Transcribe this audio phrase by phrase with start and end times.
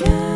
[0.00, 0.33] La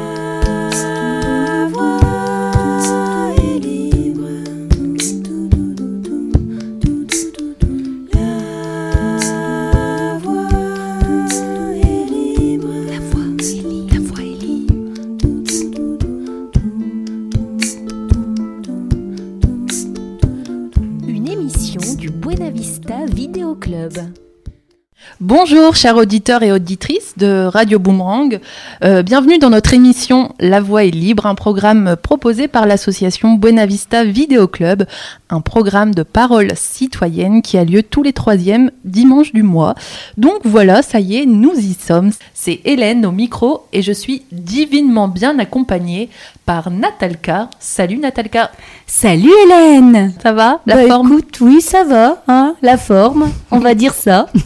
[25.69, 28.41] Bonjour chers auditeurs et auditrices de Radio Boomerang,
[28.83, 33.67] Euh, bienvenue dans notre émission La Voix est libre, un programme proposé par l'association Buena
[33.67, 34.87] Vista Vidéo Club,
[35.29, 39.75] un programme de parole citoyenne qui a lieu tous les troisièmes dimanches du mois.
[40.17, 42.13] Donc voilà, ça y est, nous y sommes.
[42.33, 46.09] C'est Hélène au micro et je suis divinement bien accompagnée
[46.49, 47.51] par Natalka.
[47.61, 48.51] Salut Natalka,
[48.87, 51.09] Salut Hélène ça va La Bah, forme?
[51.13, 54.29] écoute, oui, ça va, hein, la forme, on va dire ça.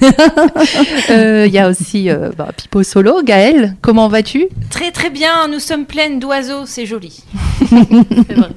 [1.11, 4.47] Euh, Il y a aussi euh, bah, Pipo Solo, Gaël, comment vas-tu?
[4.71, 7.23] Très très bien, nous sommes pleines d'oiseaux, c'est joli.
[7.71, 8.49] C'est vrai.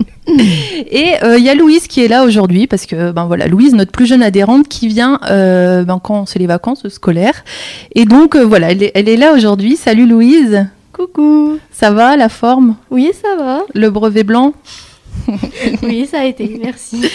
[0.89, 3.75] Et euh, il y a Louise qui est là aujourd'hui parce que ben voilà Louise
[3.75, 7.44] notre plus jeune adhérente qui vient euh, ben, quand c'est les vacances scolaires
[7.94, 9.75] et donc euh, voilà elle est, elle est là aujourd'hui.
[9.75, 10.66] Salut Louise.
[10.96, 11.60] Coucou.
[11.72, 12.78] Ça va la forme?
[12.90, 13.64] Oui, ça va.
[13.74, 14.54] Le brevet blanc?
[15.83, 17.09] Oui, ça a été, merci.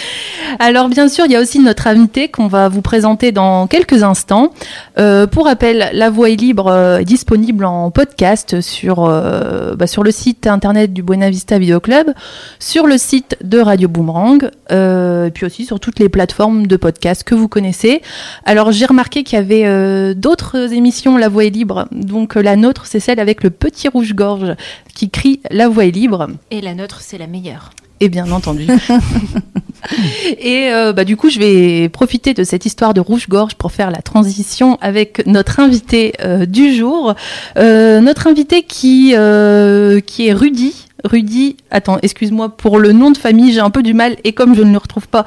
[0.59, 4.03] Alors bien sûr, il y a aussi notre invité qu'on va vous présenter dans quelques
[4.03, 4.51] instants.
[4.97, 9.87] Euh, pour rappel, La Voix est libre euh, est disponible en podcast sur, euh, bah,
[9.87, 12.13] sur le site internet du Buena Vista Video Club,
[12.59, 17.23] sur le site de Radio Boomerang, et puis aussi sur toutes les plateformes de podcast
[17.23, 18.01] que vous connaissez.
[18.45, 22.85] Alors j'ai remarqué qu'il y avait d'autres émissions La Voix est libre, donc la nôtre
[22.85, 24.55] c'est celle avec le petit rouge-gorge
[24.93, 26.27] qui crie La Voix est libre.
[26.51, 27.71] Et la nôtre, c'est la meilleure.
[28.01, 28.67] Et bien entendu.
[30.39, 33.91] Et euh, bah, du coup, je vais profiter de cette histoire de rouge-gorge pour faire
[33.91, 37.13] la transition avec notre invité euh, du jour.
[37.57, 40.87] Euh, notre invité qui, euh, qui est Rudy.
[41.03, 44.55] Rudy, attends, excuse-moi pour le nom de famille, j'ai un peu du mal et comme
[44.55, 45.25] je ne le retrouve pas,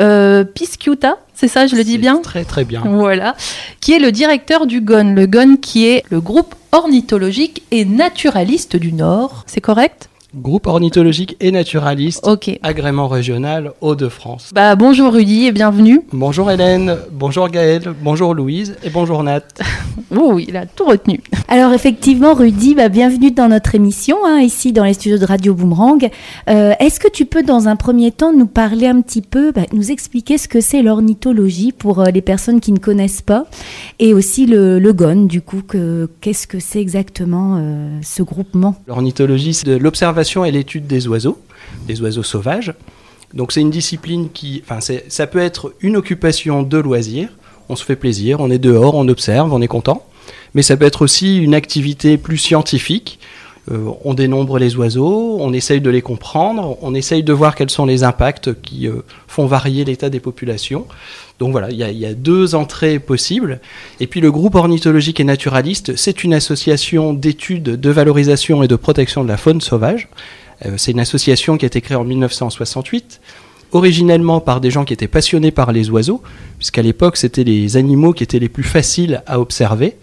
[0.00, 2.18] euh, Pisciuta, c'est ça, je le dis bien?
[2.22, 2.82] Très très bien.
[2.84, 3.34] voilà,
[3.80, 5.14] qui est le directeur du GON.
[5.14, 9.44] Le GON qui est le groupe ornithologique et naturaliste du Nord.
[9.46, 10.10] C'est correct?
[10.36, 12.58] Groupe ornithologique et naturaliste, Ok.
[12.62, 14.50] agrément régional Hauts-de-France.
[14.52, 16.00] Bah, bonjour Rudy et bienvenue.
[16.12, 19.42] Bonjour Hélène, bonjour Gaëlle, bonjour Louise et bonjour Nat.
[20.16, 21.20] Oh oui, il a tout retenu.
[21.48, 25.54] Alors effectivement, Rudy, bah, bienvenue dans notre émission, hein, ici dans les studios de Radio
[25.54, 26.08] Boomerang.
[26.48, 29.62] Euh, Est-ce que tu peux dans un premier temps nous parler un petit peu, bah,
[29.72, 33.46] nous expliquer ce que c'est l'ornithologie pour euh, les personnes qui ne connaissent pas,
[33.98, 38.74] et aussi le, le GON, du coup, que- qu'est-ce que c'est exactement euh, ce groupement?
[38.86, 41.38] L'ornithologie, c'est de l'observation et l'étude des oiseaux,
[41.86, 42.74] des oiseaux sauvages.
[43.32, 47.28] Donc c'est une discipline qui, enfin ça peut être une occupation de loisir.
[47.68, 50.06] On se fait plaisir, on est dehors, on observe, on est content.
[50.54, 53.18] Mais ça peut être aussi une activité plus scientifique.
[53.70, 57.70] Euh, on dénombre les oiseaux, on essaye de les comprendre, on essaye de voir quels
[57.70, 60.86] sont les impacts qui euh, font varier l'état des populations.
[61.38, 63.60] Donc voilà, il y, a- deux entrées possibles.
[64.00, 68.76] Et puis le groupe ornithologique et naturaliste, c'est une association d'études, de valorisation et de
[68.76, 70.08] protection de la faune sauvage.
[70.66, 73.20] Euh, c'est une association qui a été créée en 1968,
[73.72, 76.22] originellement par des gens qui étaient passionnés par les oiseaux,
[76.58, 79.96] puisqu'à l'époque c'était les animaux qui étaient les plus faciles à observer.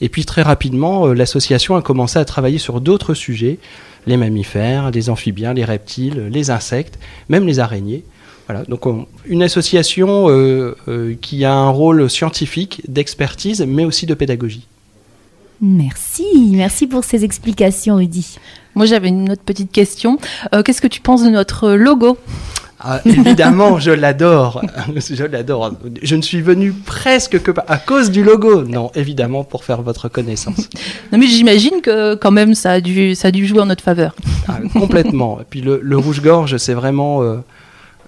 [0.00, 3.58] Et puis très rapidement, euh, l'association a commencé à travailler sur d'autres sujets,
[4.06, 8.04] les mammifères, les amphibiens, les reptiles, les insectes, même les araignées.
[8.46, 14.04] Voilà, donc on- une association euh, euh, qui a un rôle scientifique, d'expertise, mais aussi
[14.04, 14.66] de pédagogie.
[15.60, 18.36] Merci, merci pour ces explications, Rudy.
[18.74, 20.18] Moi, j'avais une autre petite question.
[20.54, 22.18] Euh, Qu'est-ce que tu penses de notre logo?
[22.80, 24.60] Ah, évidemment, je l'adore.
[25.10, 25.72] Je l'adore.
[26.02, 28.62] Je ne suis venu presque que à cause du logo.
[28.64, 30.68] Non, évidemment, pour faire votre connaissance.
[31.12, 33.84] Non, mais j'imagine que quand même, ça a dû, ça a dû jouer en notre
[33.84, 34.16] faveur.
[34.48, 35.40] Ah, complètement.
[35.40, 37.36] Et puis le, le rouge-gorge, c'est vraiment euh,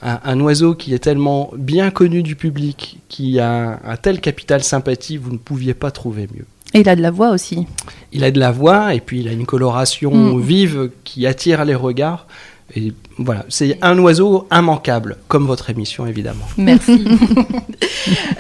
[0.03, 4.21] un, un oiseau qui est tellement bien connu du public, qui a un, un tel
[4.21, 6.47] capital sympathie, vous ne pouviez pas trouver mieux.
[6.75, 7.67] Et il a de la voix aussi.
[8.13, 10.41] Il a de la voix et puis il a une coloration Mm.
[10.41, 12.27] vive qui attire les regards.
[12.75, 16.45] Et voilà, c'est un oiseau immanquable, comme votre émission évidemment.
[16.57, 17.05] Merci.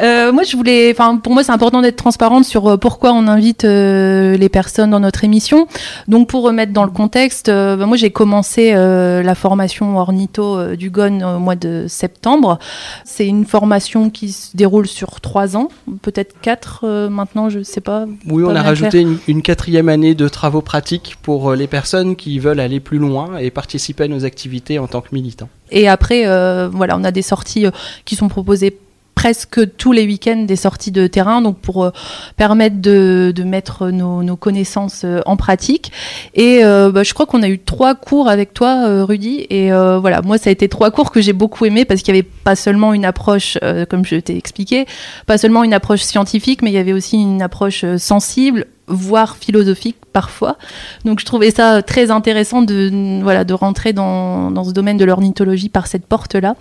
[0.00, 3.26] Euh, moi, je voulais, enfin, pour moi, c'est important d'être transparente sur euh, pourquoi on
[3.26, 5.67] invite euh, les personnes dans notre émission.
[6.06, 10.90] Donc, pour remettre dans le contexte, euh, bah, moi, j'ai commencé la formation ornitho du
[10.90, 12.58] GON au mois de septembre.
[13.05, 15.69] C'est une formation qui se déroule sur trois ans,
[16.02, 18.06] peut-être quatre maintenant, je sais pas.
[18.28, 22.38] Oui, on a rajouté une, une quatrième année de travaux pratiques pour les personnes qui
[22.38, 25.48] veulent aller plus loin et participer à nos activités en tant que militants.
[25.70, 27.70] Et après, euh, voilà, on a des sorties euh,
[28.04, 28.78] qui sont proposées
[29.14, 31.90] presque tous les week-ends des sorties de terrain, donc pour euh,
[32.36, 35.90] permettre de, mettre nos, connaissances en pratique.
[36.34, 39.46] Et bah, je crois qu'on a eu trois cours avec toi, Rudy.
[39.48, 42.20] Et voilà, moi, ça a été trois cours que j'ai beaucoup aimé parce qu'il n'y
[42.20, 43.56] avait pas seulement une approche,
[43.88, 44.84] comme je t'ai expliqué,
[45.24, 49.96] pas seulement une approche scientifique, mais il y avait aussi une approche sensible, voire philosophique
[50.20, 50.56] parfois.
[51.04, 55.04] Donc je trouvais ça très intéressant de, voilà, de rentrer dans, dans ce domaine de
[55.04, 56.54] l'ornithologie par cette porte-là.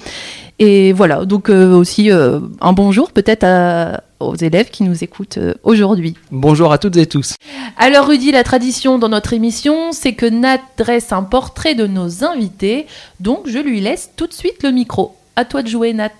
[0.59, 5.37] Et voilà, donc euh, aussi euh, un bonjour peut-être à- aux élèves qui nous écoutent
[5.37, 6.13] euh, aujourd'hui.
[6.31, 7.35] Bonjour à toutes et tous.
[7.77, 12.25] Alors Rudy, la tradition dans notre émission, c'est que Nat dresse un portrait de nos
[12.25, 12.87] invités,
[13.21, 15.15] donc je lui laisse tout de suite le micro.
[15.37, 16.11] À toi de jouer Nat.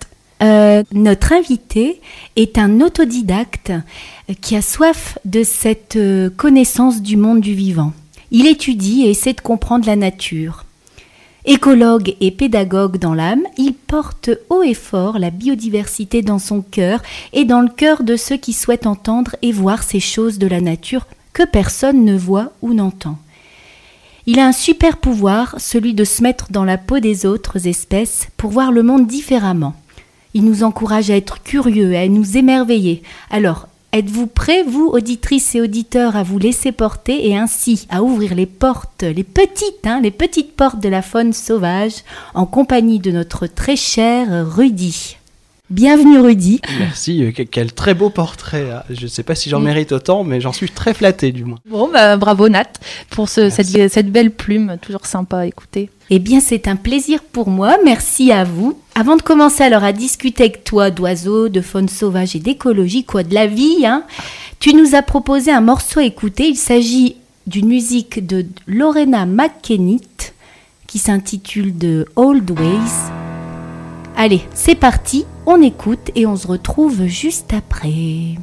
[0.42, 2.00] Euh, notre invité
[2.36, 7.92] est un autodidacte euh, qui a soif de cette euh, connaissance du monde du vivant.
[8.30, 10.64] Il étudie et essaie de comprendre la nature.
[11.46, 17.02] Écologue et pédagogue dans l'âme, il porte haut et fort la biodiversité dans son cœur
[17.32, 20.60] et dans le cœur de ceux qui souhaitent entendre et voir ces choses de la
[20.60, 23.16] nature que personne ne voit ou n'entend.
[24.26, 28.26] Il a un super pouvoir, celui de se mettre dans la peau des autres espèces
[28.36, 29.76] pour voir le monde différemment.
[30.36, 33.02] Il nous encourage à être curieux, à nous émerveiller.
[33.30, 38.34] Alors, êtes-vous prêts, vous, auditrices et auditeurs, à vous laisser porter et ainsi à ouvrir
[38.34, 42.04] les portes, les petites, hein, les petites portes de la faune sauvage,
[42.34, 45.16] en compagnie de notre très cher Rudy?
[45.68, 46.60] Bienvenue Rudy.
[46.78, 48.70] Merci, euh, quel, très beau portrait.
[48.70, 48.84] hein.
[48.88, 51.58] Je ne sais pas si j'en mérite autant, mais j'en suis très flatté du moins.
[51.68, 52.68] Bon, bah, bravo Nat
[53.10, 55.90] pour ce- cette, cette belle plume, toujours sympa à écouter.
[56.10, 57.78] Eh bien, c'est un plaisir pour moi.
[57.84, 58.78] Merci à vous.
[58.94, 63.24] Avant de commencer alors à discuter avec toi d'oiseaux, de faune sauvage et d'écologie, quoi,
[63.24, 64.04] de la vie, hein,
[64.60, 66.46] tu nous as proposé un morceau à écouter.
[66.46, 67.16] Il s'agit
[67.48, 70.32] d'une musique de Lorena McKennitt
[70.86, 73.10] qui s'intitule de Old Ways.
[74.18, 78.36] Allez, c'est parti, on écoute et on se retrouve juste après.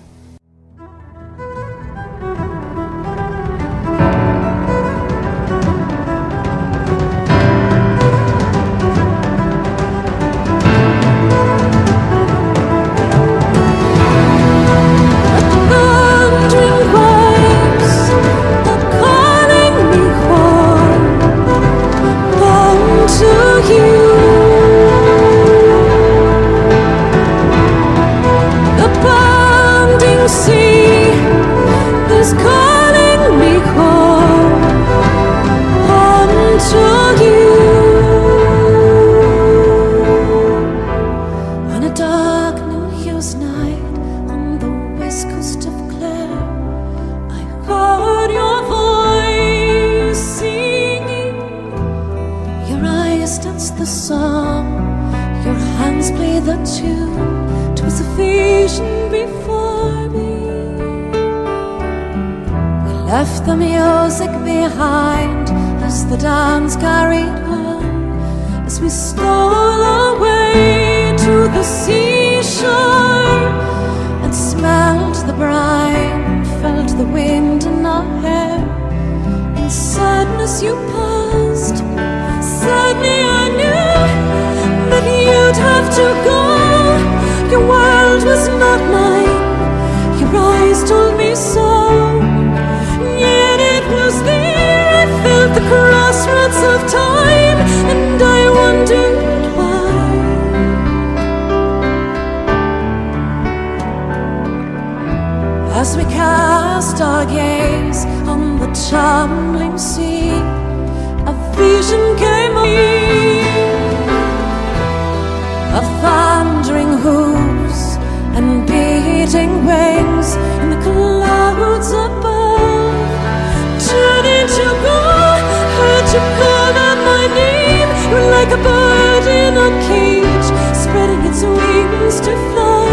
[128.44, 132.92] Like a bird in a cage, spreading its wings to fly.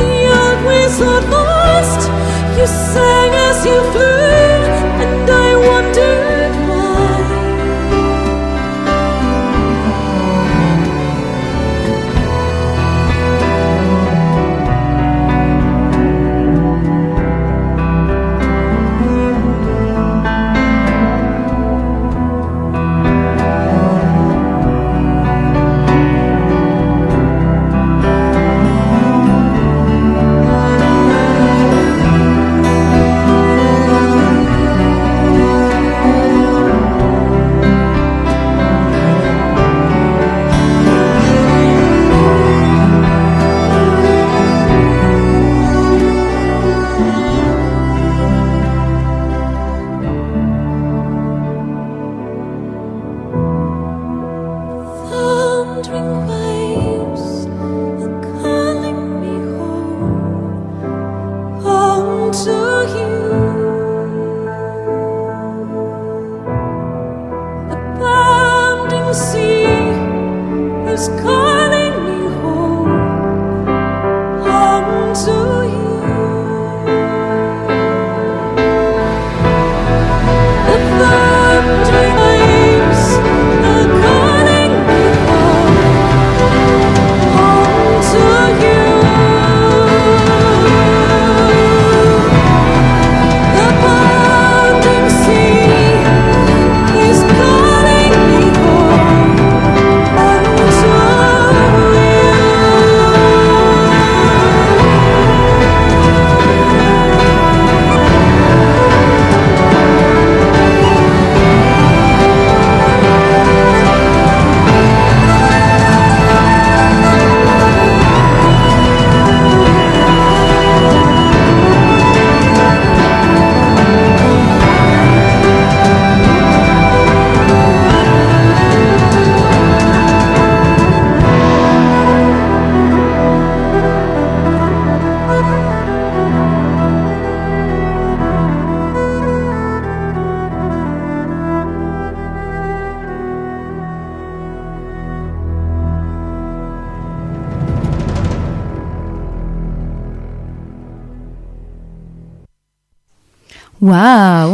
[0.00, 2.08] The old ways are lost.
[2.56, 4.05] You sang as you flew,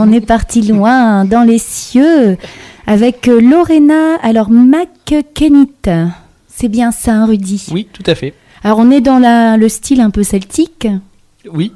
[0.03, 2.37] on est parti loin dans les cieux
[2.87, 5.89] avec euh, Lorena, alors McKennitt.
[6.49, 7.67] C'est bien ça, hein, Rudy?
[7.73, 8.35] Oui, tout à fait.
[8.65, 10.87] Alors on est dans la- le style un peu celtique.
[11.51, 11.73] Oui.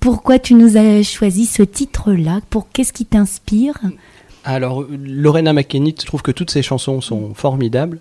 [0.00, 2.40] Pourquoi tu nous as choisi ce titre-là?
[2.50, 3.78] Pour qu'est-ce qui t'inspire?
[4.44, 7.98] Alors, Lorena McKennitt, je trouve que toutes ses chansons sont formidables.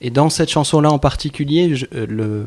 [0.00, 2.46] Et dans cette chanson-là en particulier, je- euh, le-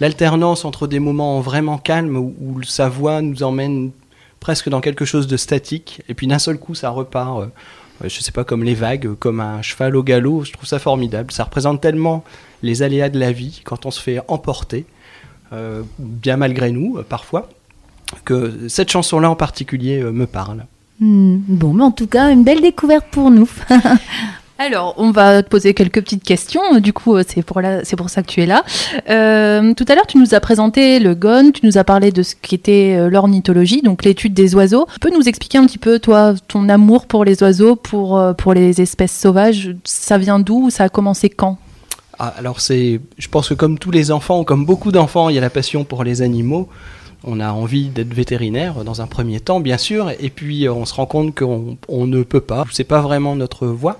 [0.00, 3.90] l'alternance entre des moments vraiment calmes où, où sa voix nous emmène
[4.42, 7.46] presque dans quelque chose de statique, et puis d'un seul coup ça repart, euh,
[8.08, 11.32] je sais pas, comme les vagues, comme un cheval au galop, je trouve ça formidable.
[11.32, 12.24] Ça représente tellement
[12.62, 14.84] les aléas de la vie quand on se fait emporter,
[15.52, 17.48] euh, bien malgré nous euh, parfois,
[18.24, 20.66] que cette chanson-là en particulier euh, me parle.
[21.00, 23.48] Hmm, Bon, mais en tout cas, une belle découverte pour nous.
[24.64, 26.78] Alors, on va te poser quelques petites questions.
[26.78, 27.60] Du coup, euh, c'est pour,
[27.96, 28.62] pour ça que tu es là.
[29.10, 32.22] Euh, tout à l'heure, tu nous as présenté le GON, tu nous as parlé de
[32.22, 34.86] ce qu'était euh, l'ornithologie, donc l'étude des oiseaux.
[35.00, 38.22] Tu nous expliquer un petit peu, toi, ton amour pour les oiseaux, pour,
[38.54, 39.74] les espèces sauvages?
[39.82, 41.58] Ça vient d'où Ça a commencé quand?
[42.20, 45.38] Ah, alors c'est, je pense que comme tous les enfants, comme beaucoup d'enfants, il y
[45.38, 46.68] a la passion pour les animaux.
[47.24, 50.94] On a envie d'être vétérinaire dans un premier temps, bien sûr, et puis on se
[50.94, 52.64] rend compte qu'on on ne peut pas.
[52.70, 53.98] C'est pas vraiment notre voie.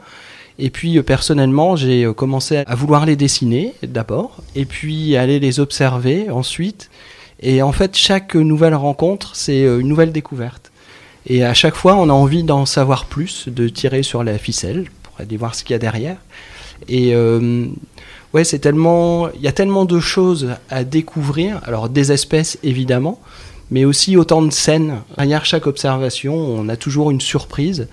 [0.59, 5.40] Et puis euh, personnellement, j'ai euh, commencé à vouloir les dessiner d'abord, et puis aller
[5.40, 6.90] les observer ensuite.
[7.42, 10.71] Et en fait, chaque nouvelle rencontre, c'est euh, une nouvelle découverte.
[11.26, 14.87] Et à chaque fois, on a envie d'en savoir plus, de tirer sur la ficelle
[15.02, 16.16] pour aller voir ce qu'il y a derrière.
[16.88, 17.66] Et euh,
[18.32, 21.61] ouais, c'est tellement, il y a tellement de choses à découvrir.
[21.64, 23.21] Alors des espèces évidemment,
[23.71, 25.00] mais aussi autant de scènes.
[25.16, 27.88] Derrière chaque observation, on a toujours une surprise.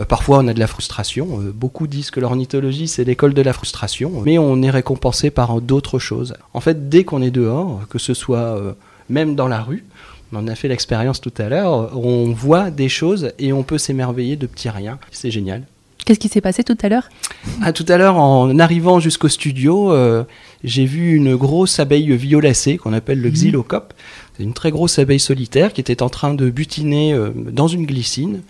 [0.00, 1.40] Euh, parfois, on a de la frustration.
[1.40, 5.58] Euh, beaucoup disent que l'ornithologie, c'est l'école de la frustration, mais on est récompensé par
[5.58, 6.34] euh, d'autres choses.
[6.54, 8.72] En fait, dès qu'on est dehors, que ce soit euh,
[9.08, 9.84] même dans la rue,
[10.32, 13.78] on en a fait l'expérience tout à l'heure, on voit des choses et on peut
[13.78, 14.98] s'émerveiller de petits riens.
[15.10, 15.64] C'est génial.
[16.04, 17.08] Qu'est-ce qui s'est passé tout à l'heure?
[17.62, 20.24] Ah, tout à l'heure, en arrivant jusqu'au studio, euh,
[20.64, 23.94] j'ai vu une grosse abeille violacée qu'on appelle le xylocope.
[24.36, 27.86] C'est une très grosse abeille solitaire qui était en train de butiner euh, dans une
[27.86, 28.42] glycine.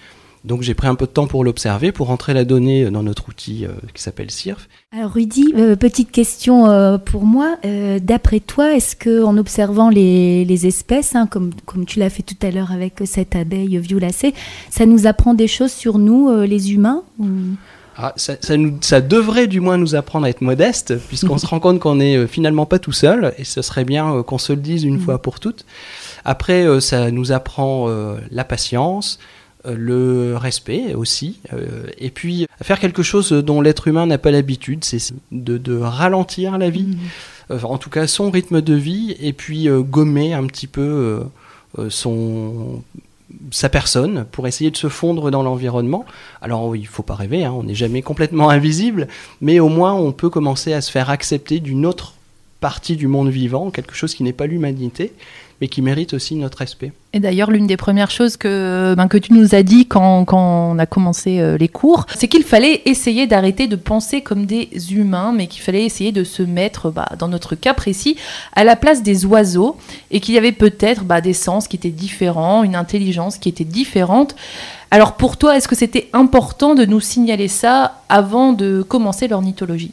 [0.44, 3.28] Donc j'ai pris un peu de temps pour l'observer, pour rentrer la donnée dans notre
[3.28, 4.68] outil euh, qui s'appelle CIRF.
[4.92, 7.56] Alors Rudy, euh, petite question euh, pour moi.
[7.64, 12.10] Euh, D'après toi, est-ce que en observant les, les espèces, hein, comme, comme tu l'as
[12.10, 14.34] fait tout à l'heure avec cette abeille violacée,
[14.68, 17.26] ça nous apprend des choses sur nous, euh, les humains ou-
[17.96, 21.46] Ah, ça, ça nous- ça devrait du moins nous apprendre à être modeste, puisqu'on se
[21.46, 24.38] rend compte qu'on n'est euh, finalement pas tout seul, et ce serait bien euh, qu'on
[24.38, 25.66] se le dise une fois pour toutes.
[26.24, 29.22] Après, euh, ça nous apprend euh, la patience, euh,
[29.64, 34.84] le respect aussi, euh, et puis faire quelque chose dont l'être humain n'a pas l'habitude,
[34.84, 36.96] c'est de, de ralentir la vie,
[37.50, 40.80] euh, en tout cas son rythme de vie, et puis euh, gommer un petit peu
[40.82, 41.20] euh,
[41.78, 42.82] euh, son
[43.50, 46.04] sa personne pour essayer de se fondre dans l'environnement.
[46.42, 49.08] Alors il faut pas rêver, hein, on n'est jamais complètement invisible,
[49.40, 52.14] mais au moins on peut commencer à se faire accepter d'une autre
[52.60, 55.12] partie du monde vivant, quelque chose qui n'est pas l'humanité,
[55.62, 56.90] mais qui mérite aussi notre respect.
[57.12, 60.72] Et d'ailleurs, l'une des premières choses que, ben, que tu nous as dit quand, quand
[60.72, 64.68] on a commencé euh, les cours, c'est qu'il fallait essayer d'arrêter de penser comme des
[64.92, 68.16] humains, mais qu'il fallait essayer de se mettre, bah, dans notre cas précis,
[68.54, 69.76] à la place des oiseaux,
[70.10, 73.62] et qu'il y avait peut-être bah, des sens qui étaient différents, une intelligence qui était
[73.62, 74.34] différente.
[74.90, 79.92] Alors pour toi, est-ce que c'était important de nous signaler ça avant de commencer l'ornithologie?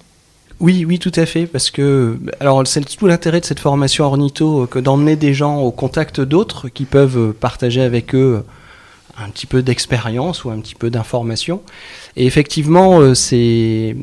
[0.60, 4.64] Oui, oui, tout à fait, parce que alors c'est tout l'intérêt de cette formation ornitho
[4.64, 8.44] euh, que d'emmener des gens au contact d'autres qui peuvent euh, partager avec eux
[9.18, 11.62] un petit peu d'expérience ou un petit peu d'information.
[12.18, 13.96] Et effectivement, euh, c'est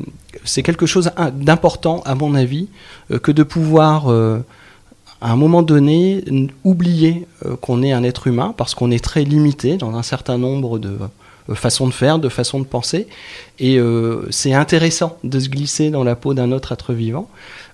[0.43, 2.67] c'est quelque chose d'important à mon avis
[3.11, 4.39] euh, que de pouvoir euh,
[5.21, 6.23] à un moment donné
[6.63, 10.37] oublier euh, qu'on est un être humain parce qu'on est très limité dans un certain
[10.37, 10.97] nombre de
[11.55, 13.07] façons de faire, de façons de penser.
[13.59, 17.29] Et euh, c'est intéressant de se glisser dans la peau d'un autre être vivant.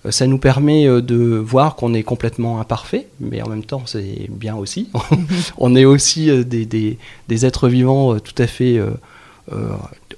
[0.05, 3.83] Euh, ça nous permet euh, de voir qu'on est complètement imparfait, mais en même temps
[3.85, 4.89] c'est bien aussi.
[5.57, 8.79] On est aussi des, des- des êtres vivants tout à fait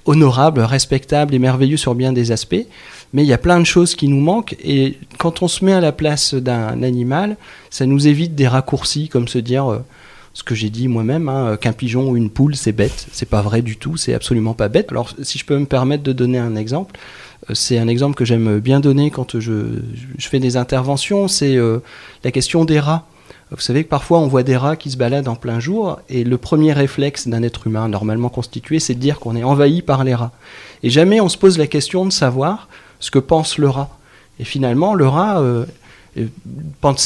[0.04, 2.64] honorables, respectables et merveilleux sur bien des aspects.
[3.12, 5.72] Mais il y a plein de choses qui nous manquent et quand on se met
[5.72, 7.36] à la place d'un animal,
[7.70, 9.80] ça nous évite des raccourcis comme se dire
[10.36, 13.06] ce que j'ai dit moi-même, hein, qu'un pigeon ou une poule c'est bête.
[13.10, 14.88] C'est pas vrai du tout, c'est absolument pas bête.
[14.90, 17.00] Alors si je peux me permettre de donner un exemple,
[17.48, 19.80] euh, c'est un exemple que j'aime bien donner quand je,
[20.18, 21.78] fais des interventions, c'est euh,
[22.22, 23.06] la question des rats.
[23.50, 26.22] Vous savez que parfois on voit des rats qui se baladent en plein jour et
[26.22, 30.04] le premier réflexe d'un être humain normalement constitué, c'est de dire qu'on est envahi par
[30.04, 30.32] les rats.
[30.82, 32.68] Et jamais on se pose la question de savoir
[33.00, 33.88] ce que pense le rat.
[34.38, 35.64] Et finalement, le rat, euh,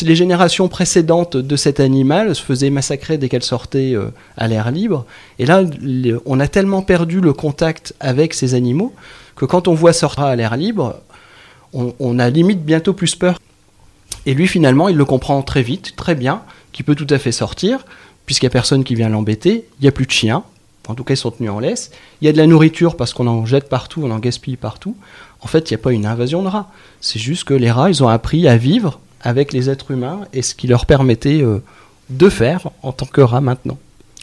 [0.03, 4.71] les générations précédentes de cet animal se faisaient massacrer dès qu'elle sortait euh, à l'air
[4.71, 5.07] libre.
[5.39, 5.65] Et là,
[6.27, 8.95] on a tellement perdu le contact avec ces animaux
[9.37, 11.01] que quand on voit sortir à l'air libre,
[11.73, 13.41] on, on a limite bientôt plus peur.
[14.27, 17.33] Et lui, finalement, il le comprend très vite, très bien, qu'il peut tout à fait
[17.33, 17.85] sortir,
[18.27, 20.45] puisqu'il n'y a personne qui vient l'embêter, il n'y a plus de chiens,
[20.89, 21.91] en tout cas ils sont tenus en laisse,
[22.21, 24.97] il y a de la nourriture parce qu'on en jette partout, on en gaspille partout.
[25.43, 26.71] En fait, il n'y a pas une invasion de rats.
[27.01, 30.43] C'est juste que les rats, ils ont appris à vivre avec les êtres humains et
[30.43, 31.63] ce qui leur permettait euh,
[32.11, 33.79] de faire en tant que rats maintenant.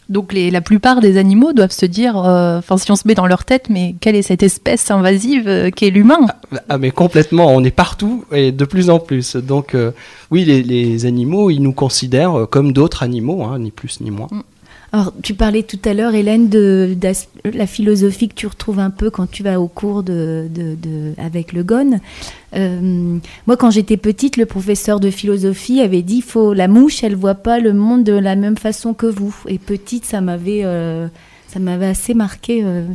[0.09, 3.13] Donc les, la plupart des animaux doivent se dire, euh, enfin si on se met
[3.13, 6.27] dans leur tête, mais quelle est cette espèce invasive euh, qu'est l'humain?
[6.69, 9.35] Ah mais complètement, on est partout et de plus en plus.
[9.35, 9.91] Donc euh,
[10.31, 14.29] oui, les, les animaux, ils nous considèrent comme d'autres animaux, hein, ni plus ni moins.
[14.97, 16.97] Alors, tu parlais tout à l'heure, Hélène, de,
[17.43, 20.49] la philosophie que tu retrouves un peu quand tu vas au cours de,
[21.19, 21.99] avec le GON.
[22.55, 27.15] Euh, moi, quand j'étais petite, le professeur de philosophie avait dit faut la mouche, elle
[27.15, 29.35] voit pas le monde de la même façon que vous.
[29.47, 31.07] Et petite, ça m'avait, euh,
[31.47, 32.63] ça m'avait assez marqué.
[32.63, 32.87] euh.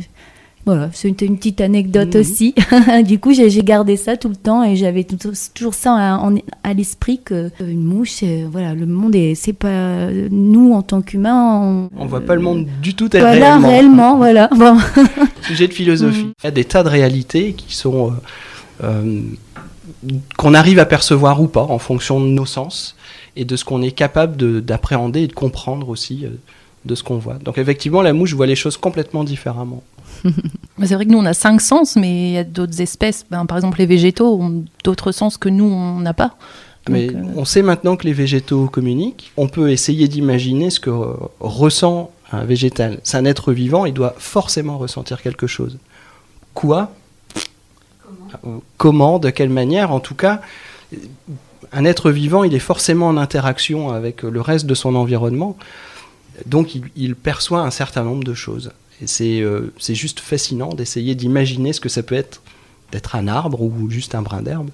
[0.65, 2.55] Voilà, c'était une petite anecdote aussi.
[3.05, 6.19] du coup, j'ai gardé ça tout le temps et j'avais toujours ça
[6.63, 10.81] à, l'esprit que euh, une mouche, c'est- voilà, le monde est, c'est pas nous en
[10.81, 11.59] tant qu'humains.
[11.61, 13.67] On, On voit pas le monde du tout tel voilà, réellement.
[13.67, 14.49] réellement, voilà.
[14.55, 14.77] Bon.
[15.41, 16.27] Sujet de philosophie.
[16.41, 19.21] Il y a des tas de réalités qui sont euh, euh,
[20.37, 22.95] qu'on arrive à percevoir ou pas en fonction de nos sens
[23.35, 26.29] et de ce qu'on est capable de- d'appréhender et de comprendre aussi euh,
[26.85, 27.35] de ce qu'on voit.
[27.35, 29.83] Donc effectivement, la mouche voit les choses complètement différemment.
[30.23, 30.31] Mais
[30.87, 33.45] C'est vrai que nous on a cinq sens, mais il y a d'autres espèces, ben,
[33.45, 36.35] par exemple les végétaux ont d'autres sens que nous on n'a pas.
[36.85, 39.31] Donc, Mais euh, on sait maintenant que les végétaux communiquent.
[39.37, 42.99] On peut essayer d'imaginer ce que euh, ressent un végétal.
[43.03, 45.77] C'est un être vivant, il doit forcément ressentir quelque chose.
[46.53, 46.91] Quoi?
[48.03, 48.61] Comment?
[48.77, 49.19] Comment?
[49.19, 49.91] De quelle manière?
[49.91, 50.41] En tout cas,
[50.93, 50.97] euh,
[51.71, 55.57] un être vivant, il est forcément en interaction avec le reste de son environnement.
[56.45, 58.71] Donc, il, il perçoit un certain nombre de choses.
[59.01, 62.41] Et c'est euh, c'est juste fascinant d'essayer d'imaginer ce que ça peut être
[62.91, 64.69] d'être un arbre ou juste un brin d'herbe.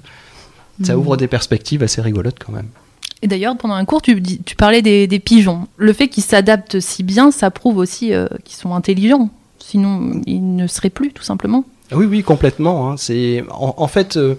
[0.83, 0.99] Ça Mhm.
[0.99, 2.67] ouvre des perspectives assez rigolotes quand même.
[3.21, 5.67] Et d'ailleurs, pendant un cours, tu, tu parlais des, des pigeons.
[5.77, 9.29] Le fait qu'ils s'adaptent si bien, ça prouve aussi euh, qu'ils sont intelligents.
[9.57, 11.65] Sinon, ils ne seraient plus, tout simplement.
[11.91, 12.89] Oui, oui, complètement.
[12.91, 12.97] hein.
[12.97, 14.35] C'est en, en fait euh,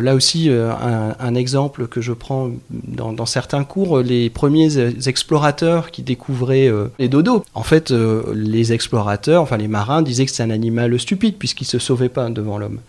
[0.00, 4.30] là aussi euh, un, un exemple que je prends dans, dans certains cours, euh, les
[4.30, 7.44] premiers euh, explorateurs qui découvraient euh, les dodos.
[7.54, 11.64] En fait, euh, les explorateurs, enfin les marins, disaient que c'est un animal stupide puisqu'il
[11.66, 12.80] se sauvait pas devant l'homme.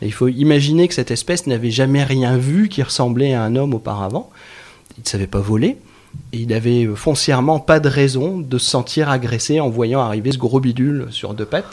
[0.00, 3.56] Et il faut imaginer que cette espèce n'avait jamais rien vu qui ressemblait à un
[3.56, 4.30] homme auparavant.
[4.96, 5.78] Il ne savait pas voler.
[6.32, 10.30] Et il avait euh, foncièrement pas de raison de se sentir agressé en voyant arriver
[10.30, 11.66] ce gros bidule sur deux pattes.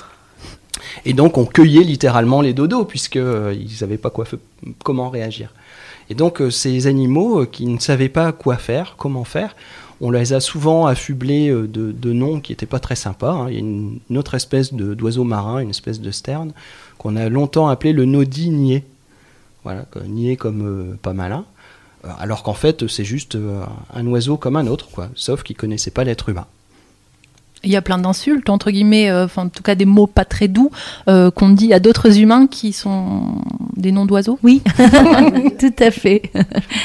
[1.06, 4.12] Et donc on cueillait littéralement les dodos puisque euh, savaient pas
[4.84, 5.54] comment réagir.
[6.12, 9.56] Et donc euh, ces animaux euh, qui ne savaient pas quoi faire, comment faire,
[10.02, 13.32] on les a souvent affublés euh, de, noms qui n'étaient pas très sympas.
[13.32, 13.48] hein.
[13.50, 16.52] Il y a une, autre espèce d'oiseau marin, une espèce de sterne,
[16.98, 18.84] qu'on a longtemps appelé le nodi niais.
[19.64, 21.46] Voilà, niais comme pas malin.
[22.20, 23.38] Alors qu'en fait, c'est juste
[23.94, 26.48] un oiseau comme un autre, quoi, sauf qu'il connaissait pas l'être humain.
[27.64, 30.26] Il y a plein d'insultes, entre guillemets, euh, enfin, en tout cas des mots pas
[30.26, 30.72] très doux,
[31.08, 33.36] euh, qu'on dit à d'autres humains qui sont
[33.76, 34.40] des noms d'oiseaux.
[34.44, 34.62] Oui,
[35.60, 36.32] tout à fait.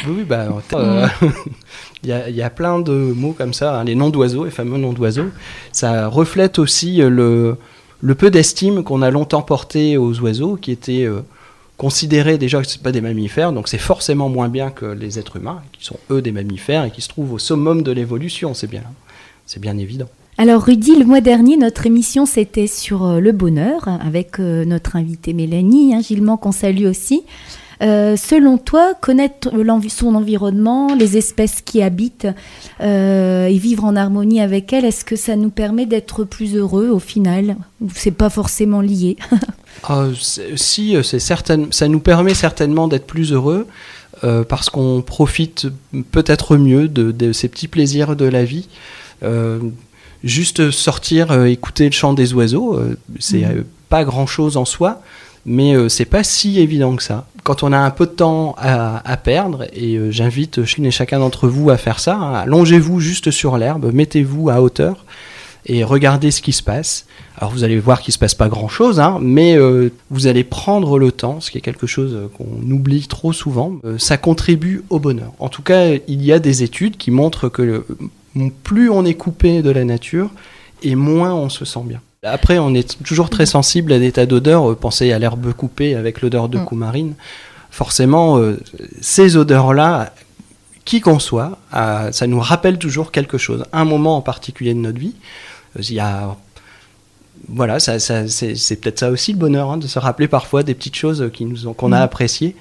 [0.09, 1.07] Oui, bah, euh,
[2.03, 4.45] il y, a, il y a plein de mots comme ça, hein, les noms d'oiseaux,
[4.45, 5.31] les fameux noms d'oiseaux.
[5.73, 7.57] Ça reflète aussi euh, le,
[8.01, 11.21] le peu d'estime qu'on a longtemps porté aux oiseaux, qui était euh,
[11.77, 15.37] considérer déjà que ce pas des mammifères, donc c'est forcément moins bien que les êtres
[15.37, 18.71] humains, qui sont eux des mammifères et qui se trouvent au summum de l'évolution, c'est
[18.71, 18.83] bien,
[19.45, 20.09] c'est bien évident.
[20.38, 24.96] Alors Rudy, le mois dernier, notre émission c'était sur euh, le bonheur avec euh, notre
[24.96, 27.22] invitée Mélanie, hein, qu'on salue aussi.
[27.83, 29.51] Euh, selon toi, connaître
[29.88, 32.29] son environnement, les espèces qui habitent
[32.81, 36.99] et vivre en harmonie avec elles, est-ce que ça nous permet d'être plus heureux au
[36.99, 37.57] final?
[37.94, 39.16] C'est pas forcément lié?
[40.57, 43.66] Si, c'est ça nous permet certainement d'être plus heureux
[44.49, 45.68] parce qu'on profite
[46.12, 48.68] peut-être mieux de, ces petits plaisirs de la vie.
[50.24, 55.00] Juste sortir, euh, écouter le chant des oiseaux, euh, c'est euh, pas grand-chose en soi,
[55.44, 57.26] mais c'est pas si évident que ça.
[57.44, 61.20] Quand on a un peu de temps à, à perdre, et j'invite chacune et chacun
[61.20, 65.05] d'entre vous à faire ça, hein, allongez-vous juste sur l'herbe, mettez-vous à hauteur
[65.66, 67.07] et regardez ce qui se passe.
[67.38, 70.98] Alors vous allez voir qu'il se passe pas grand-chose, hein, mais euh, vous allez prendre
[70.98, 73.74] le temps, ce qui est quelque chose qu'on oublie trop souvent.
[73.85, 75.31] Euh, ça contribue au bonheur.
[75.38, 77.87] En tout cas, il y a des études qui montrent que le-
[78.62, 80.31] plus on est coupé de la nature,
[80.83, 82.01] et moins on se sent bien.
[82.22, 84.70] Après, on est toujours très sensible à des tas d'odeurs.
[84.70, 86.64] Euh, Pensez à l'herbe coupée avec l'odeur de Mm.
[86.64, 87.14] coumarine.
[87.70, 88.59] Forcément, euh,
[89.01, 90.12] ces odeurs-là,
[90.85, 94.79] qui qu'on soit, euh, ça nous rappelle toujours quelque chose, un moment en particulier de
[94.81, 95.14] notre vie.
[95.79, 96.37] Il y a,
[97.49, 100.75] voilà, ça, ça- c'est peut-être ça aussi le bonheur, hein, de se rappeler parfois des
[100.75, 102.03] petites choses qui nous ont- qu'on a Mhm.
[102.03, 102.57] appréciées.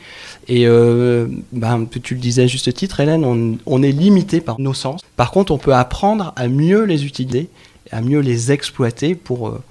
[0.47, 4.59] Et euh, ben, tu le disais à juste titre, Hélène, on, on est limité par
[4.59, 5.01] nos sens.
[5.15, 7.49] Par contre, on peut apprendre à mieux les utiliser,
[7.91, 9.61] à mieux les exploiter pour euh,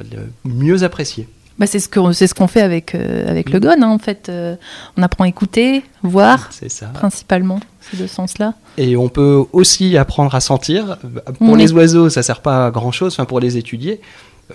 [0.00, 1.28] le mieux apprécier.
[1.58, 3.98] Bah, c'est ce qu'on c'est ce qu'on fait avec, euh, avec le GON, hein, en
[3.98, 4.28] fait.
[4.28, 4.56] Euh,
[4.98, 6.86] on apprend à écouter, voir, ça.
[6.88, 8.52] principalement, ces deux sens-là.
[8.76, 10.98] Et on peut aussi apprendre à sentir.
[11.38, 11.58] Pour Oui.
[11.58, 14.02] les oiseaux, ça sert pas à grand chose, enfin pour les étudier.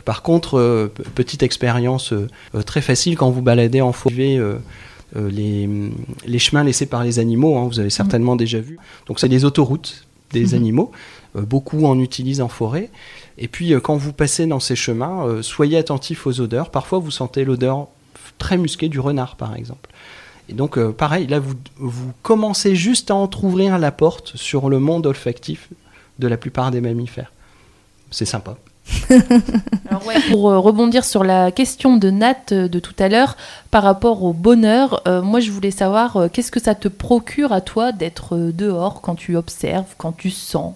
[0.05, 4.39] Par contre, euh, petite expérience euh, euh, très facile quand vous baladez en forêt,
[5.15, 5.69] les,
[6.25, 8.79] les chemins laissés par les animaux, hein, vous avez certainement déjà vu.
[9.07, 10.53] Donc c'est des autoroutes des Mhm.
[10.53, 10.91] animaux.
[11.35, 12.89] Beaucoup en utilisent en forêt.
[13.37, 16.69] Et puis quand vous passez dans ces chemins, soyez attentifs aux odeurs.
[16.71, 17.87] Parfois vous sentez l'odeur
[18.37, 19.89] très musquée du renard, par exemple.
[20.49, 24.79] Et donc, euh, pareil, là, vous, vous commencez juste à entrouvrir la porte sur le
[24.79, 25.69] monde olfactif
[26.19, 27.31] de la plupart des mammifères.
[28.09, 28.57] C'est sympa.
[30.29, 33.37] Pour euh, rebondir sur la question de Nat euh, de tout à l'heure,
[33.69, 37.61] par rapport au bonheur, euh, moi je voulais savoir qu'est-ce que ça te procure à
[37.61, 40.73] toi d'être dehors quand tu observes, quand tu sens?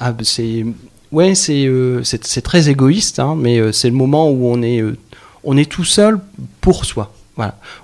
[0.00, 0.64] Ah, bah, c'est
[1.12, 1.68] ouais, c'est
[2.02, 4.82] c'est très égoïste, hein, mais c'est le moment où on est
[5.44, 6.20] on est tout seul
[6.60, 7.12] pour soi.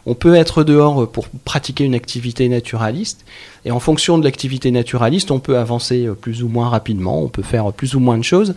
[0.06, 3.24] On peut être dehors euh, pour pratiquer une activité naturaliste,
[3.64, 7.28] et en fonction de l'activité naturaliste, on peut avancer euh, plus ou moins rapidement, on
[7.28, 8.54] peut faire plus ou moins de choses,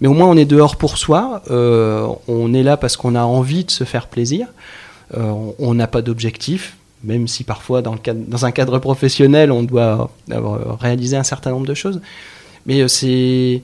[0.00, 3.22] mais au moins on est dehors pour soi, euh, on est là parce qu'on a
[3.22, 4.46] envie de se faire plaisir,
[5.16, 7.96] euh, on- n'a pas d'objectif, même si parfois dans,
[8.44, 10.40] un cadre professionnel, on doit euh,
[10.80, 12.00] réaliser un certain nombre de choses.
[12.66, 13.62] Mais euh, c'est.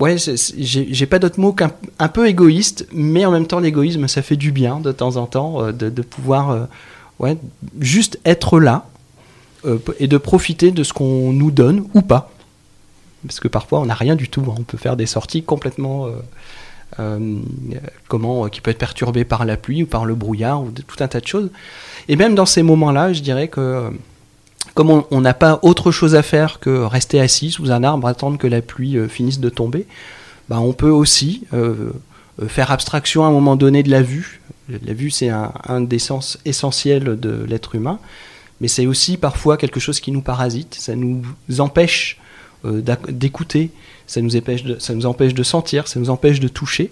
[0.00, 4.22] Ouais, j'ai pas d'autre mot qu'un un peu égoïste, mais en même temps, l'égoïsme, ça
[4.22, 6.64] fait du bien de temps en temps, euh, de, pouvoir euh,
[7.18, 7.36] ouais,
[7.80, 8.86] juste être là
[9.64, 12.30] euh, et de profiter de ce qu'on nous donne ou pas.
[13.26, 14.42] Parce que parfois, on n'a rien du tout.
[14.48, 14.54] hein.
[14.58, 16.08] On peut faire des sorties complètement.
[18.08, 21.08] comment, qui peut être perturbé par la pluie ou par le brouillard ou tout un
[21.08, 21.50] tas de choses.
[22.08, 23.92] Et même dans ces moments-là, je dirais que
[24.74, 28.38] comme on n'a pas autre chose à faire que rester assis sous un arbre, attendre
[28.38, 29.86] que la pluie euh, finisse de tomber,
[30.48, 31.90] bah, on peut aussi euh,
[32.40, 34.40] euh, faire abstraction à un moment donné de la vue.
[34.68, 37.98] La vue, c'est un, des sens essentiels de l'être humain,
[38.60, 41.22] mais c'est aussi parfois quelque chose qui nous parasite, ça nous
[41.58, 42.18] empêche
[43.08, 43.70] d'écouter,
[44.06, 46.90] ça nous, empêche de, sentir, ça nous empêche de toucher.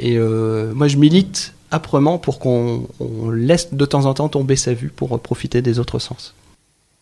[0.00, 4.74] Et moi, je milite âprement pour qu'on on laisse de temps en temps tomber sa
[4.74, 6.34] vue pour profiter des autres sens.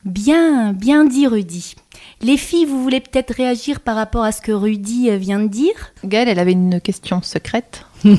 [0.04, 1.74] Bien, bien dit Rudy.
[2.22, 5.46] Les filles, vous voulez peut-être réagir par rapport à ce que Rudy euh, vient de
[5.48, 5.92] dire?
[6.04, 7.84] Gaëlle, elle avait une question secrète.
[8.04, 8.18] Oui,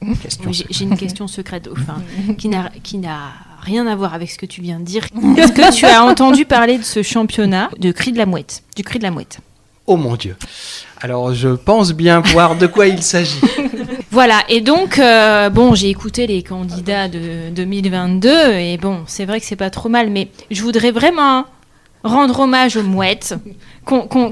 [0.50, 2.00] J'ai j'ai une question secrète, enfin,
[2.36, 5.04] qui n'a qui n'a rien à voir avec ce que tu viens de dire.
[5.36, 8.82] Est-ce que tu as entendu parler de ce championnat de cri de la mouette, du
[8.82, 9.38] cri de la mouette?
[9.86, 10.36] Oh mon Dieu.
[11.00, 13.40] Alors, je pense bien voir de quoi il s'agit.
[14.10, 19.38] Voilà, et donc, euh, bon, j'ai écouté les candidats de 2022, et bon, c'est vrai
[19.38, 21.44] que c'est pas trop mal, mais je voudrais vraiment
[22.04, 23.34] rendre hommage aux mouettes,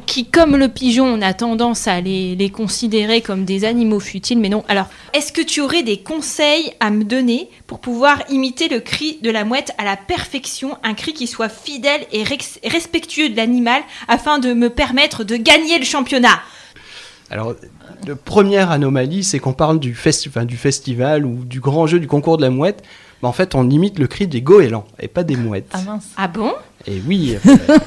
[0.07, 4.39] qui, comme le pigeon, on a tendance à les, les considérer comme des animaux futiles,
[4.39, 4.65] mais non.
[4.69, 9.19] Alors, est-ce que tu aurais des conseils à me donner pour pouvoir imiter le cri
[9.23, 13.83] de la mouette à la perfection, un cri qui soit fidèle et respectueux de l'animal,
[14.09, 16.41] afin de me permettre de gagner le championnat?
[17.31, 17.55] Alors,
[18.07, 21.99] la première anomalie, c'est qu'on parle du, festi- enfin, du festival ou du grand jeu
[21.99, 22.83] du concours de la mouette.
[23.23, 25.71] Mais en fait, on imite le cri des goélands et pas des mouettes.
[25.73, 26.05] Ah mince.
[26.17, 26.53] Ah bon?
[26.87, 27.79] Et oui, euh,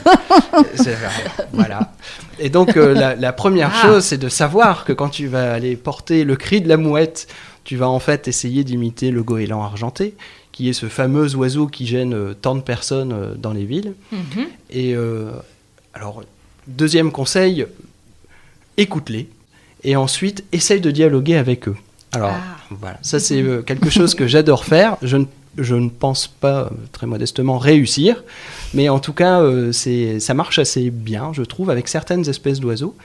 [1.53, 1.93] voilà.
[2.39, 3.81] Et donc euh, la, la première Ah.
[3.87, 7.27] chose, c'est de savoir que quand tu vas aller porter le cri de la mouette,
[7.63, 10.15] tu vas en fait essayer d'imiter le goéland argenté,
[10.51, 13.93] qui est ce fameux oiseau qui gêne euh, tant de personnes euh, dans les villes.
[14.11, 14.47] Mhm.
[14.71, 15.31] Et euh,
[15.93, 16.23] alors,
[16.67, 17.65] deuxième conseil,
[18.81, 19.29] écoute-les.
[19.83, 21.75] Et ensuite, essaye de dialoguer avec eux.
[22.11, 22.57] Alors, Ah.
[22.71, 24.97] voilà, ça c'est euh, quelque chose que j'adore faire.
[25.01, 25.25] Je ne,
[25.57, 28.23] je ne pense pas, euh, très modestement, réussir.
[28.73, 32.59] Mais en tout cas, euh, c'est, ça marche assez bien, je trouve, avec certaines espèces
[32.59, 32.95] d'oiseaux.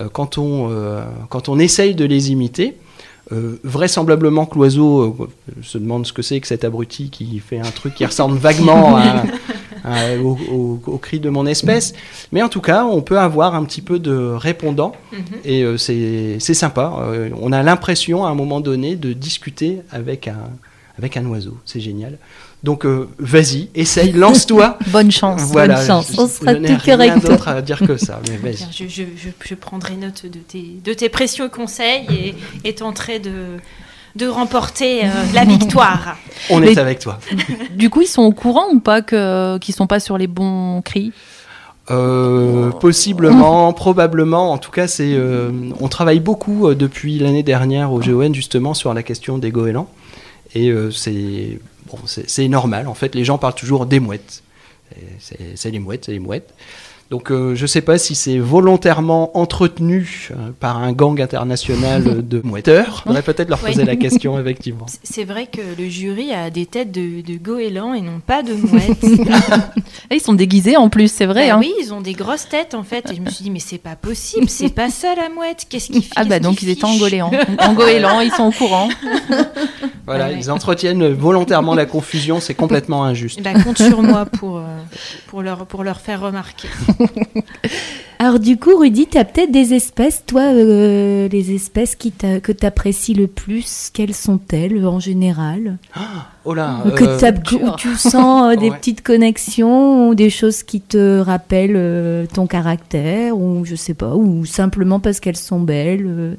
[0.00, 2.76] Euh, quand, on, euh, quand on essaye de les imiter,
[3.32, 7.58] euh, vraisemblablement que l'oiseau euh, se demande ce que c'est que cet abruti qui fait
[7.58, 9.24] un truc qui ressemble vaguement à,
[9.86, 11.94] à- au, au- au cri de mon espèce.
[12.32, 15.18] Mais en tout cas, on peut avoir un petit peu de répondant Mhm.
[15.44, 16.92] et euh, c'est c'est sympa.
[17.00, 20.50] Euh, on a l'impression à un moment donné de discuter avec un,
[20.98, 21.56] avec un oiseau.
[21.64, 22.18] C'est génial.
[22.64, 24.78] Donc euh, vas-y, essaye, lance-toi.
[24.88, 25.42] Bonne chance.
[25.42, 26.10] voilà, bonne chance.
[26.12, 28.20] je- On sera tout cœur rien d'autre à dire que ça.
[28.28, 28.66] Mais vas-y.
[28.72, 29.02] Je, je,
[29.44, 32.34] je prendrai note de tes, de tes précieux conseils et,
[32.68, 33.30] et tenterai de,
[34.16, 36.16] de remporter euh, la victoire.
[36.50, 37.18] On Mais- est avec toi.
[37.70, 40.80] Du coup, ils sont au courant ou pas que qu'ils sont pas sur les bons
[40.82, 41.12] cris?
[41.90, 44.50] Euh, possiblement, probablement.
[44.52, 45.12] En tout cas, c'est.
[45.14, 45.50] euh,
[45.80, 49.88] on travaille beaucoup euh, depuis l'année dernière au GON justement sur la question des goélands.
[50.54, 52.88] Et euh, c'est bon, c'est normal.
[52.88, 54.42] En fait, les gens parlent toujours des mouettes.
[54.96, 56.54] Et C'est c'est les mouettes, c'est les mouettes.
[57.10, 62.26] Donc, euh, je ne sais pas si c'est volontairement entretenu euh, par un gang international
[62.28, 63.04] de mouetteurs.
[63.06, 64.86] On devrait peut-être leur poser la question, effectivement.
[65.04, 68.52] C'est- vrai que le jury a des têtes de, de goélands et non pas de
[68.70, 69.04] mouettes.
[69.50, 71.48] Ah, Ils sont déguisés en plus, c'est vrai.
[71.48, 71.58] Bah hein.
[71.60, 73.10] Oui, ils ont des grosses têtes en fait.
[73.10, 75.66] Et je me suis dit, mais c'est pas possible, c'est pas ça la mouette.
[75.68, 77.30] Qu'est-ce qu'ils Ah bah donc ils étaient en goéland.
[77.58, 78.88] En goéland, ils sont au courant.
[80.06, 80.36] Voilà, ouais.
[80.38, 82.38] ils entretiennent volontairement la confusion.
[82.40, 83.42] C'est complètement injuste.
[83.42, 84.62] Bah, compte sur moi pour, euh,
[85.26, 86.68] pour, leur, pour leur faire remarquer.
[88.18, 92.50] Alors du coup, Rudy, tu as peut-être des espèces, toi, euh, les espèces qui que
[92.50, 95.76] tu apprécies le plus, quelles sont-elles en général?
[96.46, 98.76] Oh là, que euh, Où tu sens euh, des Ouais.
[98.78, 104.46] petites connexions ou des choses qui te rappellent ton caractère ou je sais pas, ou
[104.46, 106.38] simplement parce qu'elles sont belles.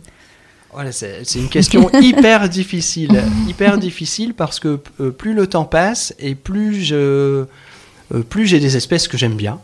[0.73, 4.77] Voilà, c'est c'est une question hyper difficile, hyper difficile parce que
[5.11, 7.45] plus le temps passe et plus je,
[8.29, 9.59] plus j'ai des espèces que j'aime bien.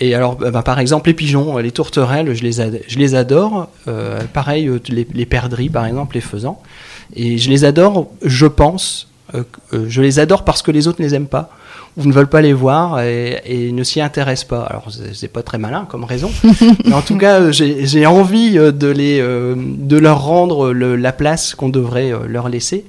[0.00, 3.14] Et alors, bah, par exemple, les pigeons, euh, les tourterelles, je les, ad- je les
[3.14, 3.68] adore.
[3.88, 6.60] Euh, pareil, euh, les, les perdrix, par exemple, les faisans.
[7.14, 9.42] Et je les adore, je pense, euh,
[9.86, 11.50] je les adore parce que les autres ne les aiment pas
[11.98, 14.62] ou ne veulent pas les voir et, et ne s'y intéressent pas.
[14.62, 16.30] Alors, c'est pas très malin comme raison,
[16.86, 21.54] mais en tout cas, j'ai envie de, les, euh, de leur rendre le- la place
[21.54, 22.86] qu'on devrait leur laisser.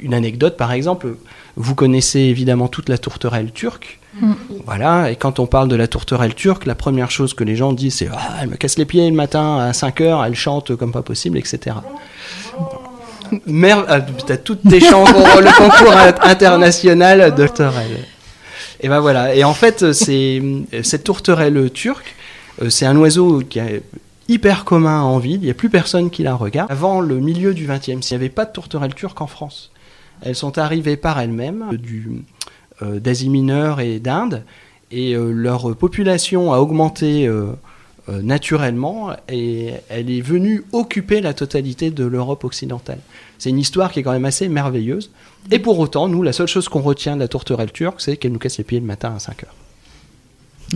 [0.00, 1.14] Une anecdote, par exemple,
[1.56, 3.98] vous connaissez évidemment toute la tourterelle turque.
[4.20, 4.32] Mm.
[4.64, 7.72] Voilà, et quand on parle de la tourterelle turque, la première chose que les gens
[7.72, 10.74] disent, c'est ah, elle me casse les pieds le matin à 5 heures, elle chante
[10.76, 11.76] comme pas possible, etc.
[13.46, 18.06] Merde, ah, t'as toutes tes chances pour le concours in- international de tourterelle.
[18.80, 19.34] Et ben voilà.
[19.34, 20.40] Et en fait, c'est
[20.82, 22.14] cette tourterelle turque,
[22.62, 23.82] euh, c'est un oiseau qui est
[24.28, 25.40] hyper commun en ville.
[25.40, 26.70] Il n'y a plus personne qui la regarde.
[26.70, 29.70] Avant le milieu du XXe siècle, il n'y avait pas de tourterelle turque en France.
[30.22, 32.20] Elles sont arrivées par elles-mêmes du euh,
[32.82, 34.44] d'Asie mineure et d'Inde,
[34.90, 37.52] et euh, leur population a augmenté euh,
[38.08, 43.00] euh, naturellement, et elle est venue occuper la totalité de l'Europe occidentale.
[43.38, 45.10] C'est une histoire qui est quand même assez merveilleuse.
[45.50, 48.32] Et pour autant, nous, la seule chose qu'on retient de la tourterelle turque, c'est qu'elle
[48.32, 49.54] nous casse les pieds le matin à 5 heures.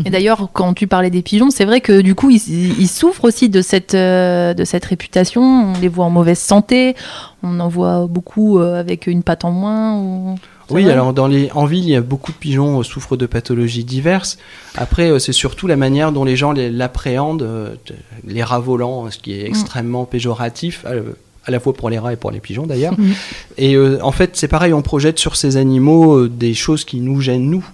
[0.05, 3.49] Et d'ailleurs, quand tu parlais des pigeons, c'est vrai que du coup, ils, souffrent aussi
[3.49, 5.43] de cette, euh, de cette réputation.
[5.43, 6.95] On les voit en mauvaise santé.
[7.43, 10.37] On en voit beaucoup euh, avec une patte en moins.
[10.71, 13.17] Oui, vrai alors dans les, en ville, il y a beaucoup de pigeons euh, souffrent
[13.17, 14.39] de pathologies diverses.
[14.77, 17.95] Après, euh, c'est surtout la manière dont les gens les- l'appréhendent, euh, t-
[18.27, 22.17] les rats volants, ce qui est extrêmement péjoratif, à, la fois pour les rats et
[22.17, 22.95] pour les pigeons d'ailleurs.
[22.99, 23.15] Mhm.
[23.59, 27.01] Et euh, en fait, c'est pareil, on projette sur ces animaux euh, des choses qui
[27.01, 27.65] nous gênent nous.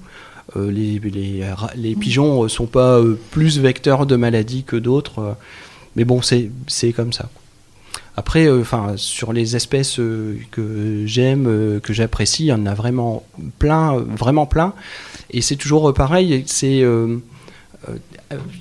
[0.56, 1.42] Euh, les, les,
[1.76, 3.00] les pigeons ne sont pas
[3.32, 5.34] plus vecteurs de maladies que d'autres,
[5.96, 7.28] mais bon, c'est comme ça.
[8.16, 12.64] Après, euh, enfin, sur les espèces euh, que j'aime, euh, que j'apprécie, il y en
[12.64, 13.24] a vraiment
[13.58, 14.72] plein, vraiment plein.
[15.30, 16.44] Et c'est toujours pareil.
[16.46, 16.82] C'est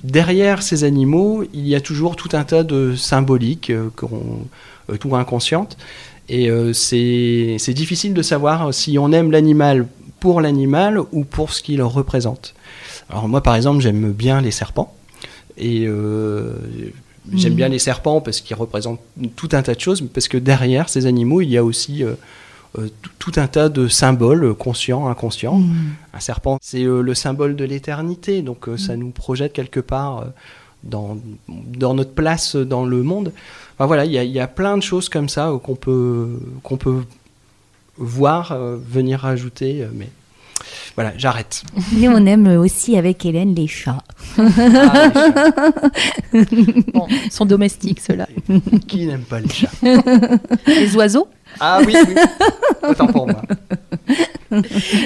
[0.04, 3.72] derrière ces animaux, il y a toujours tout un tas de symboliques,
[5.00, 5.76] tout inconscientes.
[6.28, 9.86] Et c'est difficile de savoir si on aime l'animal
[10.18, 12.54] pour l'animal ou pour ce qu'il représente.
[13.08, 14.92] Alors moi, par exemple, j'aime bien les serpents.
[15.56, 15.86] Et
[17.34, 17.56] J'aime Mhm.
[17.56, 19.00] bien les serpents parce qu'ils représentent
[19.34, 22.04] tout un tas de choses, mais parce que derrière ces animaux, il y a aussi
[22.04, 22.14] euh,
[22.78, 25.58] euh, tout- un tas de symboles euh, conscients, inconscients.
[25.58, 25.74] Mm.
[26.14, 30.26] Un serpent, c'est euh, le symbole de l'éternité, donc ça nous projette quelque part
[30.84, 33.32] dans, dans notre place dans le monde.
[33.74, 36.38] Enfin, voilà, il y, a- il y a plein de choses comme ça qu'on peut,
[36.62, 37.02] qu'on peut
[37.98, 40.08] voir venir rajouter, euh, mais
[40.94, 41.62] voilà, j'arrête.
[42.00, 44.02] Et on aime aussi avec Hélène les chats.
[44.38, 45.10] Ah,
[46.94, 48.26] Bon, ils sont domestiques, ceux-là.
[48.48, 48.78] les chats.
[48.86, 49.70] Qui n'aime pas les chats?
[50.66, 51.28] Les oiseaux?
[51.60, 52.14] Ah oui, oui.
[52.86, 53.40] autant pour moi.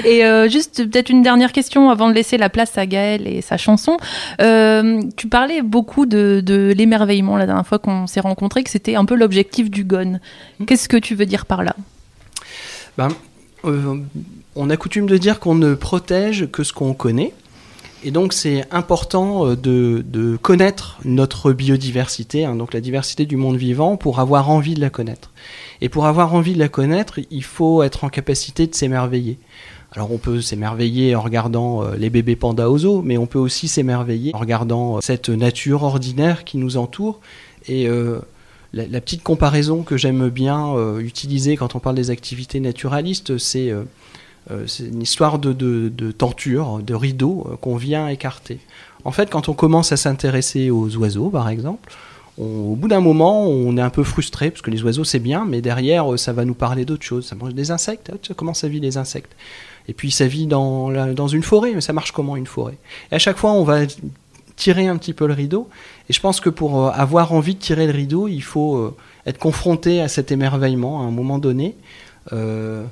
[0.05, 3.40] Et euh, juste peut-être une dernière question avant de laisser la place à Gaël et
[3.40, 3.96] sa chanson.
[4.40, 8.96] Euh, tu parlais beaucoup de, de l'émerveillement la dernière fois qu'on s'est rencontrés, que c'était
[8.96, 10.18] un peu l'objectif du GON.
[10.66, 11.77] Qu'est-ce que tu veux dire par là?
[12.99, 13.09] Ben,
[13.64, 13.96] euh,
[14.56, 17.32] on a coutume de dire qu'on ne protège que ce qu'on connaît.
[18.02, 23.56] Et donc c'est important euh, de, connaître notre biodiversité, hein, donc la diversité du monde
[23.56, 25.30] vivant, pour avoir envie de la connaître.
[25.82, 29.38] Et pour avoir envie de la connaître, il faut être en capacité de s'émerveiller.
[29.92, 33.38] Alors on peut s'émerveiller en regardant euh, les bébés pandas au zoo, mais on peut
[33.38, 37.20] aussi s'émerveiller en regardant euh, cette nature ordinaire qui nous entoure.
[37.68, 37.86] Et
[38.72, 43.70] la, petite comparaison que j'aime bien utiliser quand on parle des activités naturalistes, c'est
[44.66, 48.59] c'est une histoire de, de, de tenture, de rideau euh, qu'on vient écarter.
[49.05, 51.92] En fait, quand on commence à s'intéresser aux oiseaux, par exemple,
[52.38, 55.44] au bout d'un moment, on est un peu frustré, parce que les oiseaux, c'est bien,
[55.46, 57.26] mais derrière, euh, ça va nous parler d'autre chose.
[57.26, 59.33] Ça mange des insectes, comment ça vit les insectes
[59.88, 62.79] Et puis, ça vit dans, dans une forêt, mais ça marche comment une forêt?
[63.12, 63.87] Et à chaque fois, on va
[64.61, 65.68] tirer un petit peu le rideau.
[66.09, 68.94] Et je pense que pour euh, avoir envie de tirer le rideau, il faut euh,
[69.26, 71.76] être confronté à cet émerveillement à un moment donné.
[72.33, 72.85] Euh,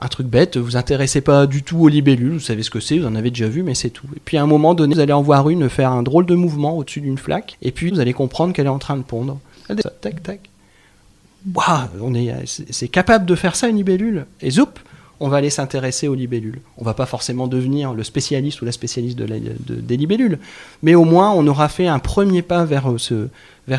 [0.00, 2.98] un truc bête, vous intéressez pas du tout aux libellules, vous savez ce que c'est,
[2.98, 4.06] vous en avez déjà vu, mais c'est tout.
[4.16, 6.34] Et puis à un moment donné, vous allez en voir une faire un drôle de
[6.34, 9.38] mouvement au-dessus d'une flaque, et puis vous allez comprendre qu'elle est en train de pondre.
[10.00, 10.40] Tac, tac.
[11.54, 12.34] Waouh, est,
[12.70, 14.26] c'est capable de faire ça une libellule?
[14.40, 14.68] Et zoup,
[15.18, 16.60] on va aller s'intéresser aux libellules.
[16.78, 20.38] On va pas forcément devenir le spécialiste ou la spécialiste de la- de- des libellules,
[20.82, 23.28] mais au moins on aura fait un premier pas vers, euh,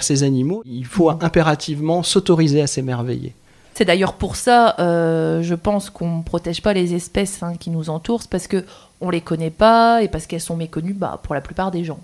[0.03, 0.61] ces animaux.
[0.65, 3.33] Il faut impérativement s'autoriser à s'émerveiller.
[3.75, 7.69] C'est d'ailleurs pour ça, euh, je pense qu'on ne protège pas les espèces hein, qui
[7.71, 8.63] nous entourent, parce que
[9.01, 11.99] on les connaît pas et parce qu'elles sont méconnues bah, pour la plupart des gens.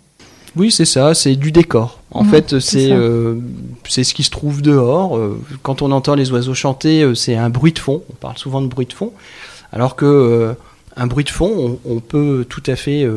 [0.56, 2.00] Oui, c'est ça, c'est du décor.
[2.12, 3.36] En Mhm, fait, c'est euh,
[3.88, 5.16] c'est ce qui se trouve dehors.
[5.16, 8.02] Euh, Quand on entend les oiseaux chanter, c'est un bruit de fond.
[8.10, 9.14] On parle souvent de bruit de fond.
[9.72, 10.54] Alors que euh,
[10.98, 13.08] un bruit de fond, on, on peut tout à fait,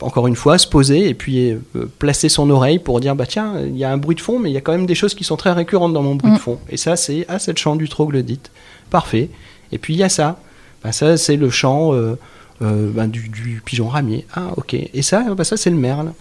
[0.00, 1.58] encore une fois, se poser et puis euh,
[1.98, 4.50] placer son oreille pour dire bah tiens, il y a un bruit de fond, mais
[4.50, 6.38] il y a quand même des choses qui sont très récurrentes dans mon bruit de
[6.38, 6.58] fond.
[6.68, 8.50] Et ça, c'est ah, c'est le chant du troglodyte.
[8.90, 9.30] Parfait.
[9.72, 10.38] Et puis il y a ça.
[10.82, 12.18] Bah, ça, c'est le chant euh,
[12.62, 14.26] euh, bah, du, du pigeon ramier.
[14.34, 14.74] Ah, ok.
[14.74, 16.12] Et ça, bah, ça c'est le merle.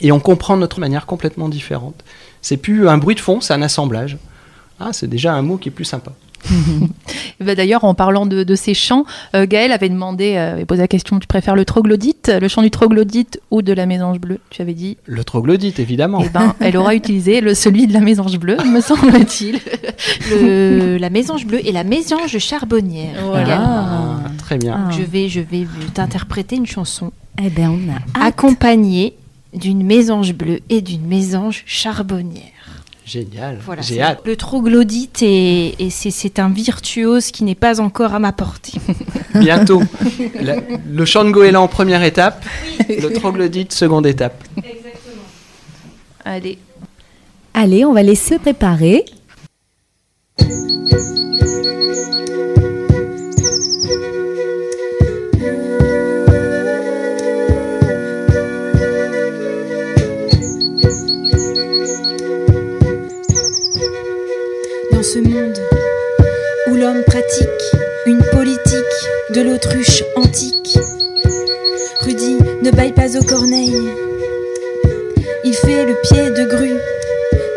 [0.00, 2.02] Et on comprend de notre manière complètement différente.
[2.40, 4.16] C'est plus un bruit de fond, c'est un assemblage.
[4.78, 6.12] Ah, c'est déjà un mot qui est plus sympa.
[7.40, 10.64] Et bah, D'ailleurs, en parlant de, de ces chants, euh, Gaël avait demandé, euh, avait
[10.64, 14.18] posé la question, tu préfères le troglodyte, le chant du troglodyte ou de la mésange
[14.20, 14.38] bleue?
[14.50, 16.22] Tu avais dit, Le troglodyte, évidemment.
[16.24, 19.58] eh ben, elle aura utilisé le, celui de la mésange bleue, me semble-t-il.
[20.30, 23.16] Le- la mésange bleue et la mésange charbonnière.
[23.40, 23.64] également.
[23.66, 24.86] Ah, très bien.
[24.88, 24.90] Ah.
[24.96, 29.14] Je vais, je vais t'interpréter une chanson Eh ben, on a accompagnée
[29.54, 32.44] d'une mésange bleue et d'une mésange charbonnière.
[33.10, 33.58] Génial.
[33.66, 34.20] Voilà, J'ai hâte.
[34.24, 38.78] le troglodyte et, et c'est- c'est un virtuose qui n'est pas encore à ma portée.
[39.34, 39.82] Bientôt.
[40.40, 40.56] La-
[40.88, 42.44] le chant de goéland, première étape.
[42.88, 44.44] Le troglodyte, seconde étape.
[46.24, 46.58] Allez.
[47.52, 49.04] Allez, on va les se préparer.
[65.12, 65.58] Ce monde
[66.68, 67.48] où l'homme pratique
[68.06, 69.00] une politique
[69.34, 70.78] de l'autruche antique,
[72.02, 73.90] Rudy ne baille pas aux corneilles.
[75.42, 76.78] Il fait le pied de grue,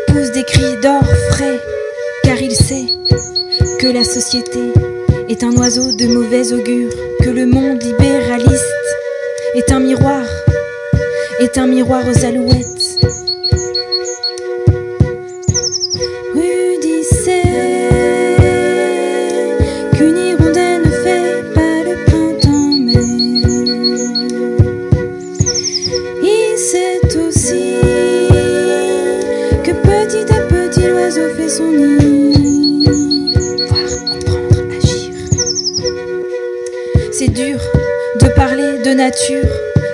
[0.08, 1.60] pousse des cris d'or frais,
[2.24, 2.86] car il sait
[3.78, 4.72] que la société
[5.28, 6.90] est un oiseau de mauvais augure,
[7.22, 8.64] que le monde libéraliste
[9.54, 10.24] est un miroir,
[11.38, 12.64] est un miroir aux alouettes.
[16.34, 16.73] Rudy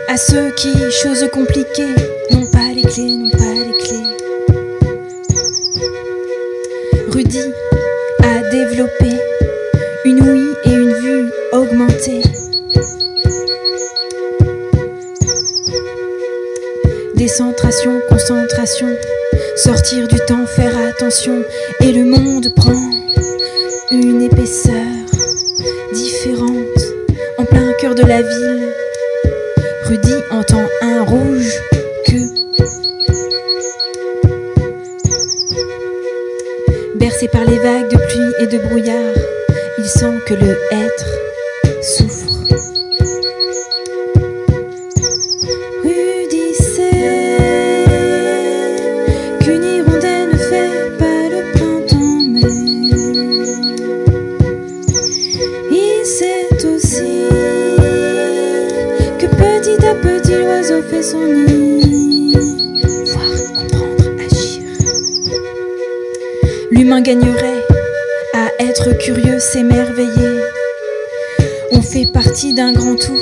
[0.07, 1.97] à ceux qui, choses compliquées,
[2.31, 4.07] n'ont pas pas les clés, n'ont pas les clés.
[7.09, 7.41] Rudy
[8.23, 9.11] a développé
[10.05, 12.23] une ouïe et une vue augmentée.
[17.17, 18.95] Décentration, concentration,
[19.57, 21.43] sortir du temps, faire attention,
[21.81, 22.81] et le monde prend
[23.91, 25.00] une épaisseur
[37.33, 39.15] par les vagues de pluie et de brouillard,
[39.79, 41.30] il sent que le être
[66.81, 67.63] L'humain gagnerait
[68.33, 70.41] à être curieux, s'émerveiller.
[71.73, 73.21] On fait partie d'un grand tout.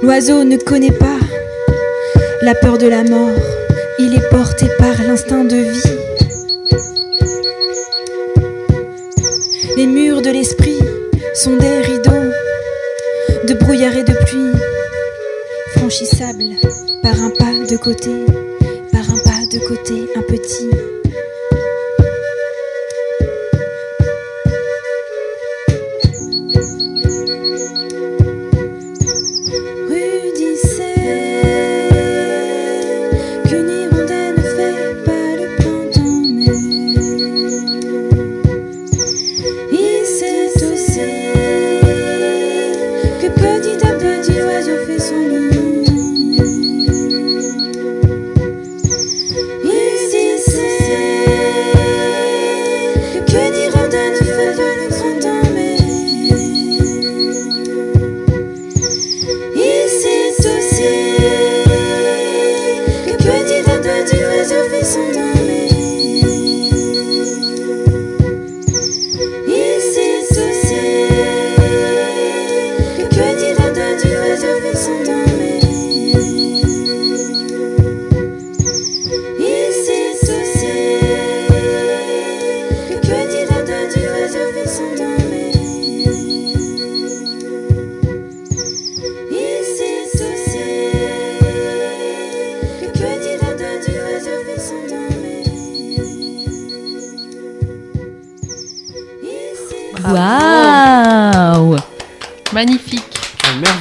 [0.00, 1.18] L'oiseau ne connaît pas
[2.40, 3.36] la peur de la mort.
[3.98, 5.96] Il est porté par l'instinct de vie.
[9.76, 10.78] Les murs de l'esprit
[11.34, 12.30] sont des rideaux
[13.48, 14.52] de brouillard et de pluie,
[15.78, 16.54] franchissables
[17.02, 18.12] par un pas de côté,
[18.92, 20.83] par un pas de côté, un petit.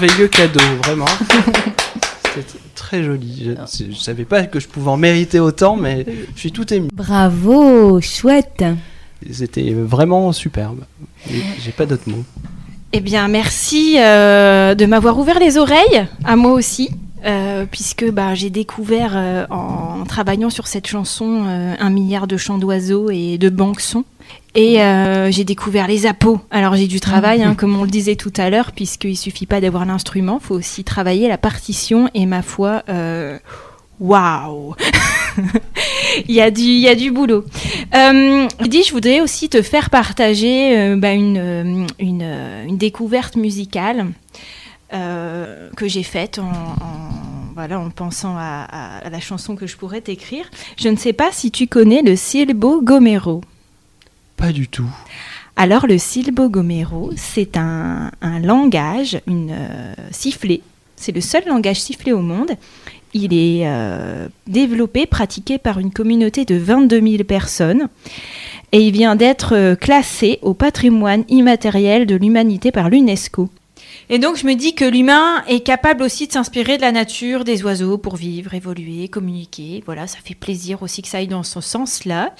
[0.03, 1.05] Merveilleux cadeau, vraiment.
[2.35, 3.55] C'était très joli.
[3.55, 6.89] Je, je savais pas que je pouvais en mériter autant, mais je suis tout ému.
[6.93, 8.63] Bravo, chouette.
[9.31, 10.83] C'était vraiment superbe.
[11.29, 12.23] J'ai pas d'autres mots.
[12.91, 16.91] Eh bien, merci euh, de m'avoir ouvert les oreilles, à moi aussi,
[17.25, 22.27] euh, puisque bah, j'ai découvert euh, en, en travaillant sur cette chanson euh, un milliard
[22.27, 24.03] de chants d'oiseaux et de banques sons.
[24.55, 26.39] Et euh, j'ai découvert les appos.
[26.51, 29.59] Alors j'ai du travail, hein, comme on le disait tout à l'heure, puisqu'il suffit pas
[29.61, 32.07] d'avoir l'instrument, faut aussi travailler la partition.
[32.13, 33.39] Et ma foi, euh,
[33.99, 34.75] waouh
[36.27, 37.43] Il y, a du, il y a du boulot.
[37.95, 42.21] Euh, dis, je voudrais aussi te faire partager euh, bah, une, une,
[42.67, 44.05] une découverte musicale
[44.93, 49.65] euh, que j'ai faite en, en- voilà, en pensant à, à- à la chanson que
[49.65, 50.45] je pourrais t'écrire.
[50.77, 53.41] Je ne sais pas si tu connais le Silbo Gomero.
[54.38, 54.89] Pas du tout.
[55.55, 60.61] Alors le Silbo Gomero, c'est un, un langage, une euh, sifflée.
[60.95, 62.51] C'est le seul langage sifflé au monde.
[63.13, 67.88] Il est euh, développé, pratiqué par une communauté de 22 000 personnes.
[68.71, 73.49] Et il vient d'être euh, classé au patrimoine immatériel de l'humanité par l'UNESCO.
[74.09, 77.43] Et donc je me dis que l'humain est capable aussi de s'inspirer de la nature,
[77.43, 79.84] des oiseaux pour vivre, évoluer, communiquer.
[79.86, 82.34] Voilà, ça fait plaisir aussi que ça aille dans ce sens-là.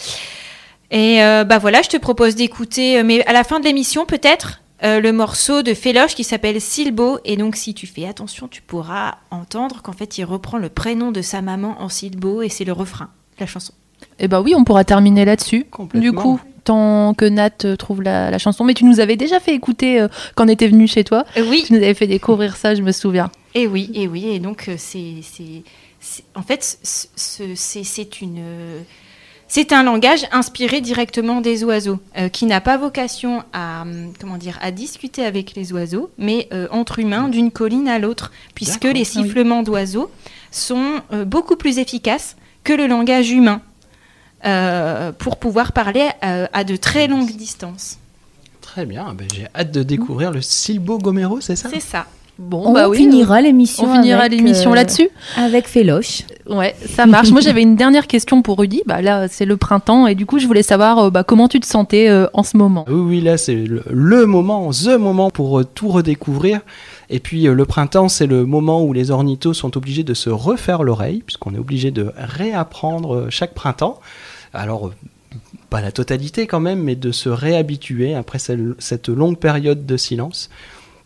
[0.94, 4.06] Et euh, bah voilà, je te propose d'écouter, euh, mais à la fin de l'émission
[4.06, 7.18] peut-être, euh, le morceau de Féloche qui s'appelle Silbo.
[7.26, 11.12] Et donc si tu fais attention, tu pourras entendre qu'en fait il reprend le prénom
[11.12, 13.06] de sa maman en Silbo et c'est le refrain
[13.38, 13.74] de la chanson.
[14.20, 15.66] Eh ben oui, on pourra terminer là-dessus.
[15.72, 16.02] Complètement.
[16.12, 18.64] Du coup, tant que Nat euh, trouve la, la chanson.
[18.64, 21.24] Mais tu nous avais déjà fait écouter euh, quand on était venu chez toi.
[21.38, 23.32] Oui, Tu nous avais fait découvrir ça, je me souviens.
[23.56, 24.28] et oui, et oui.
[24.28, 25.22] Et donc c'est,
[26.36, 28.82] en fait, ce- ce- c'est, c'est une, euh,
[29.56, 34.38] c'est un langage inspiré directement des oiseaux, euh, qui n'a pas vocation à, hum, comment
[34.40, 38.86] dire, à discuter avec les oiseaux, mais euh, entre humains d'une colline à l'autre, puisque
[38.86, 40.10] les sifflements d'oiseaux
[40.50, 43.62] sont euh, beaucoup plus efficaces que le langage humain
[45.20, 47.98] pour pouvoir parler à de très longues distances.
[48.60, 51.70] Très bien, ben, j'ai hâte de découvrir le Silbo Gomero, c'est ça?
[51.72, 52.08] C'est ça.
[52.40, 53.86] Bon, On bah oui, finira l'émission.
[53.86, 55.08] on finira l'émission euh, là-dessus.
[55.38, 56.24] Avec Féloche.
[56.50, 57.30] Ouais, ça marche.
[57.30, 58.82] Moi, j'avais une dernière question pour Rudy.
[58.88, 61.60] Bah là, c'est le printemps et du coup, je voulais savoir euh, bah, comment tu
[61.60, 62.86] te sentais euh, en ce moment?
[62.88, 66.62] Oui, oui, là c'est le, le moment, the moment pour euh, tout redécouvrir.
[67.12, 70.32] Et puis euh, le printemps, c'est le moment où les ornithos sont obligés de se
[70.32, 74.00] refaire l'oreille, puisqu'on est obligé de réapprendre chaque printemps.
[74.56, 74.92] Alors,
[75.70, 80.50] pas la totalité quand même, mais de se réhabituer après cette longue période de silence.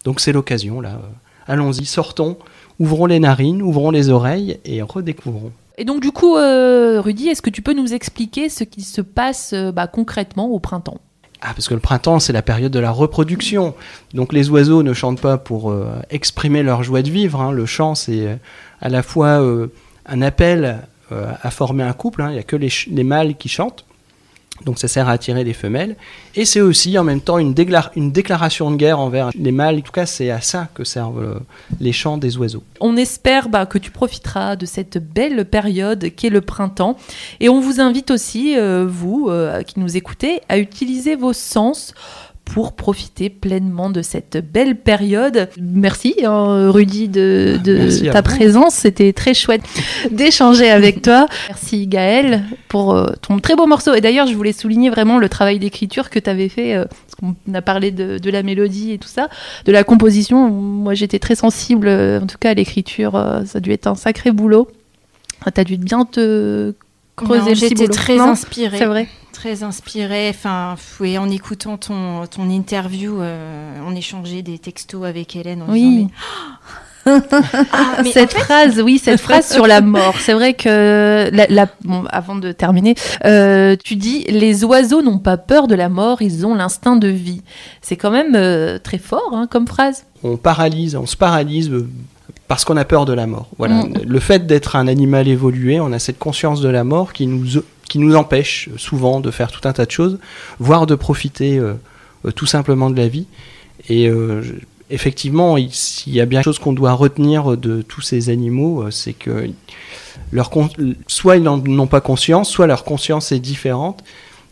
[0.07, 1.01] Donc c'est l'occasion, là.
[1.47, 2.37] Allons-y, sortons,
[2.79, 5.51] ouvrons les narines, ouvrons les oreilles et redécouvrons.
[5.77, 9.01] Et donc, du coup, euh, Rudy, est-ce que tu peux nous expliquer ce qui se
[9.01, 10.99] passe euh, bah, concrètement au printemps?
[11.41, 13.75] Ah, parce que le printemps, c'est la période de la reproduction.
[14.13, 17.41] Donc les oiseaux ne chantent pas pour euh, exprimer leur joie de vivre.
[17.41, 17.51] hein.
[17.51, 18.35] Le chant, c'est euh,
[18.79, 19.45] à la fois
[20.05, 20.77] un appel
[21.11, 22.21] à former un couple.
[22.21, 22.29] hein.
[22.29, 23.83] Il n'y a que les mâles qui chantent.
[24.65, 25.95] Donc ça sert à attirer les femelles.
[26.35, 29.77] Et c'est aussi en même temps une, déclaration de guerre envers les mâles.
[29.77, 31.41] En tout cas, c'est à ça que servent
[31.79, 32.63] les chants des oiseaux.
[32.79, 36.97] On espère bah, que tu profiteras de cette belle période qu'est le printemps.
[37.39, 41.93] Et on vous invite aussi, euh, vous euh, qui nous écoutez, à utiliser vos sens
[42.53, 45.49] pour profiter pleinement de cette belle période.
[45.59, 49.61] Merci hein, Rudy de, de Merci à ta présence, c'était très chouette
[50.11, 51.27] d'échanger avec toi.
[51.49, 53.93] Merci Gaël pour euh, ton très beau morceau.
[53.93, 57.15] Et d'ailleurs, je voulais souligner vraiment le travail d'écriture que tu avais fait, euh, parce
[57.15, 59.29] qu'on a parlé de, de la mélodie et tout ça,
[59.65, 60.49] de la composition.
[60.49, 63.87] Moi, j'étais très sensible, euh, en tout cas à l'écriture, euh, ça a dû être
[63.87, 64.67] un sacré boulot.
[65.53, 66.73] Tu as dû bien te
[67.15, 68.77] creuser J'étais très Non, inspirée.
[68.77, 69.07] C'est vrai.
[69.39, 70.29] Très inspirée.
[70.29, 75.61] Enfin, oui, en écoutant ton, ton interview, euh, on échangeait des textos avec Hélène.
[75.61, 75.81] En Oui.
[75.83, 76.09] disant,
[77.05, 77.21] mais-
[77.71, 80.15] Ah, mais cette phrase, oui, cette phrase sur la mort.
[80.19, 85.19] C'est vrai que, la, la- bon, avant de terminer, euh, tu dis les oiseaux n'ont
[85.19, 87.43] pas peur de la mort, ils ont l'instinct de vie.
[87.83, 90.05] C'est quand même euh, très fort hein, comme phrase.
[90.23, 91.87] on paralyse, on se paralyse euh,
[92.47, 93.47] parce qu'on a peur de la mort.
[93.57, 93.75] Voilà.
[93.83, 93.93] Mm.
[94.05, 97.61] Le fait d'être un animal évolué, on a cette conscience de la mort qui nous,
[97.89, 100.19] qui nous empêche souvent de faire tout un tas de choses,
[100.59, 101.73] voire de profiter euh,
[102.25, 103.27] euh, tout simplement de la vie.
[103.89, 104.41] Et euh,
[104.89, 108.89] effectivement, il- s'il y a bien quelque chose qu'on doit retenir de tous ces animaux,
[108.91, 109.49] c'est que
[110.31, 110.49] leur
[111.07, 114.03] soit ils n'en ont pas conscience, soit leur conscience est différente.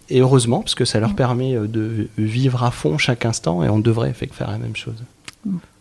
[0.09, 3.69] Et heureusement, parce que ça leur permet euh, de vivre à fond chaque instant, et
[3.69, 5.03] on devrait faire la même chose.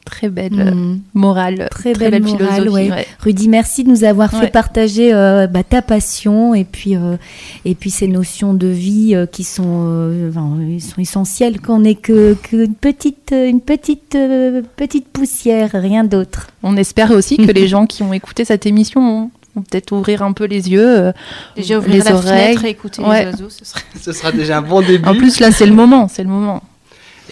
[0.05, 1.01] Très belle euh, Mm.
[1.15, 2.69] morale, Très belle morale, philosophie.
[2.69, 2.91] ouais.
[2.91, 3.07] ouais.
[3.21, 7.17] Rudy, merci de nous avoir fait partager euh, bah, ta passion et puis, euh,
[7.65, 11.79] et puis ces notions de vie euh, qui sont, euh, enfin, ils sont essentielles, qu'on
[11.81, 16.49] n'est que, que une petite, une petite, euh, petite poussière, rien d'autre.
[16.63, 20.23] On espère aussi que les gens qui ont écouté cette émission vont, vont peut-être ouvrir
[20.23, 21.13] un peu les yeux.
[21.57, 22.47] Déjà ouvrir les la oreilles.
[22.57, 23.25] fenêtre et écouter Ouais.
[23.25, 23.81] les oiseaux, ce serait...
[23.99, 25.09] Ce sera déjà un bon début.
[25.09, 26.63] En plus, là, c'est le moment, c'est le moment.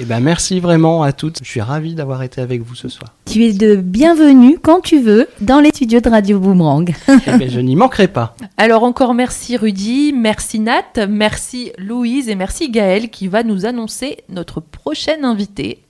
[0.00, 1.40] Eh ben, merci vraiment à toutes.
[1.42, 3.12] Je suis ravi d'avoir été avec vous ce soir.
[3.26, 6.90] Tu es de bienvenue quand tu veux dans les studios de Radio Boomerang.
[7.26, 8.34] Eh ben, je n'y manquerai pas.
[8.56, 14.18] Alors encore merci Rudy, merci Nat, merci Louise et merci Gaël qui va nous annoncer
[14.30, 15.82] notre prochaine invitée.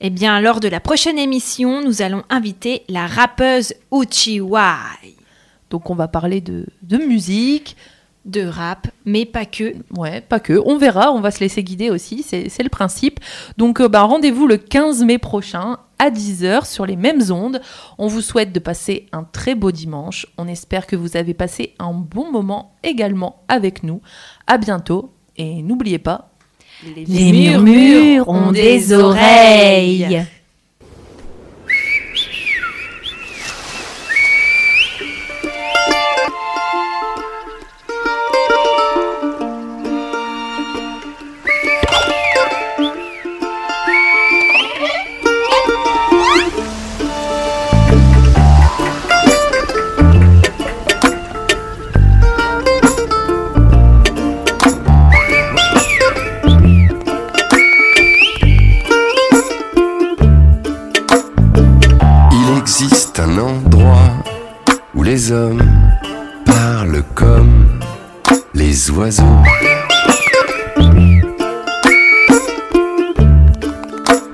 [0.00, 5.14] Eh bien, lors de la prochaine émission, nous allons inviter la rappeuse Uchiwai
[5.70, 7.76] Donc on va parler de, de musique,
[8.24, 9.74] de rap, mais pas que.
[9.96, 13.20] ouais, pas que, on verra, on va se laisser guider aussi, c'est le principe.
[13.58, 17.60] Donc euh, bah, rendez-vous le 15 mai prochain à 10h sur les mêmes ondes.
[17.98, 20.26] On vous souhaite de passer un très beau dimanche.
[20.38, 24.00] On espère que vous avez passé un bon moment également avec nous.
[24.46, 26.30] À bientôt et n'oubliez pas,
[27.08, 30.26] Les murmures ont des oreilles.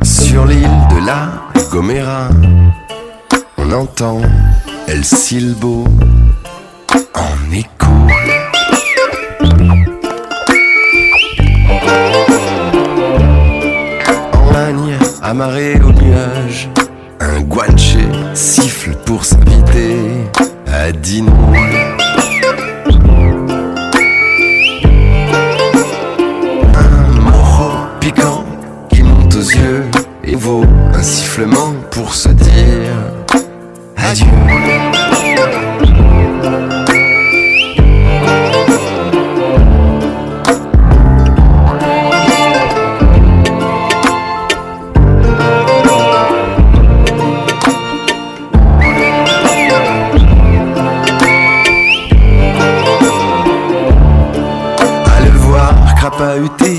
[0.03, 1.31] Sur l'île de la
[1.71, 2.29] Gomera,
[3.57, 4.21] on entend
[4.87, 5.85] El Silbo
[32.01, 32.97] pour se dire
[33.99, 34.27] adieu.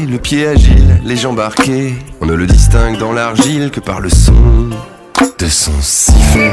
[0.09, 4.09] Le pied agile, les jambes arquées, on ne le distingue dans l'argile que par le
[5.51, 6.51] son de son sifflet.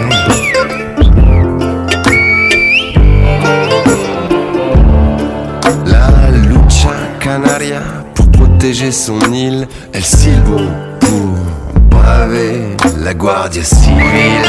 [5.86, 7.82] La lucha canaria,
[8.14, 10.61] pour protéger son île, elle silbo
[11.01, 14.47] pour braver la guardia civile.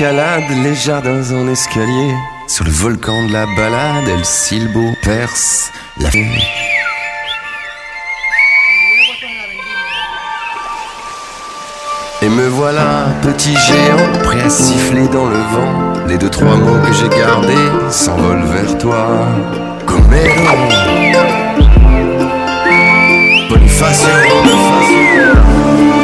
[0.00, 2.14] Les jardins en escalier.
[2.46, 6.08] Sur le volcan de la balade, El Silbo perce la
[12.22, 16.06] Et me voilà, petit géant, prêt à siffler dans le vent.
[16.08, 19.26] Les deux, trois mots que j'ai gardés s'envolent vers toi.
[19.86, 20.46] Gomero.
[23.50, 24.08] Bonifacio.
[24.88, 25.99] C'est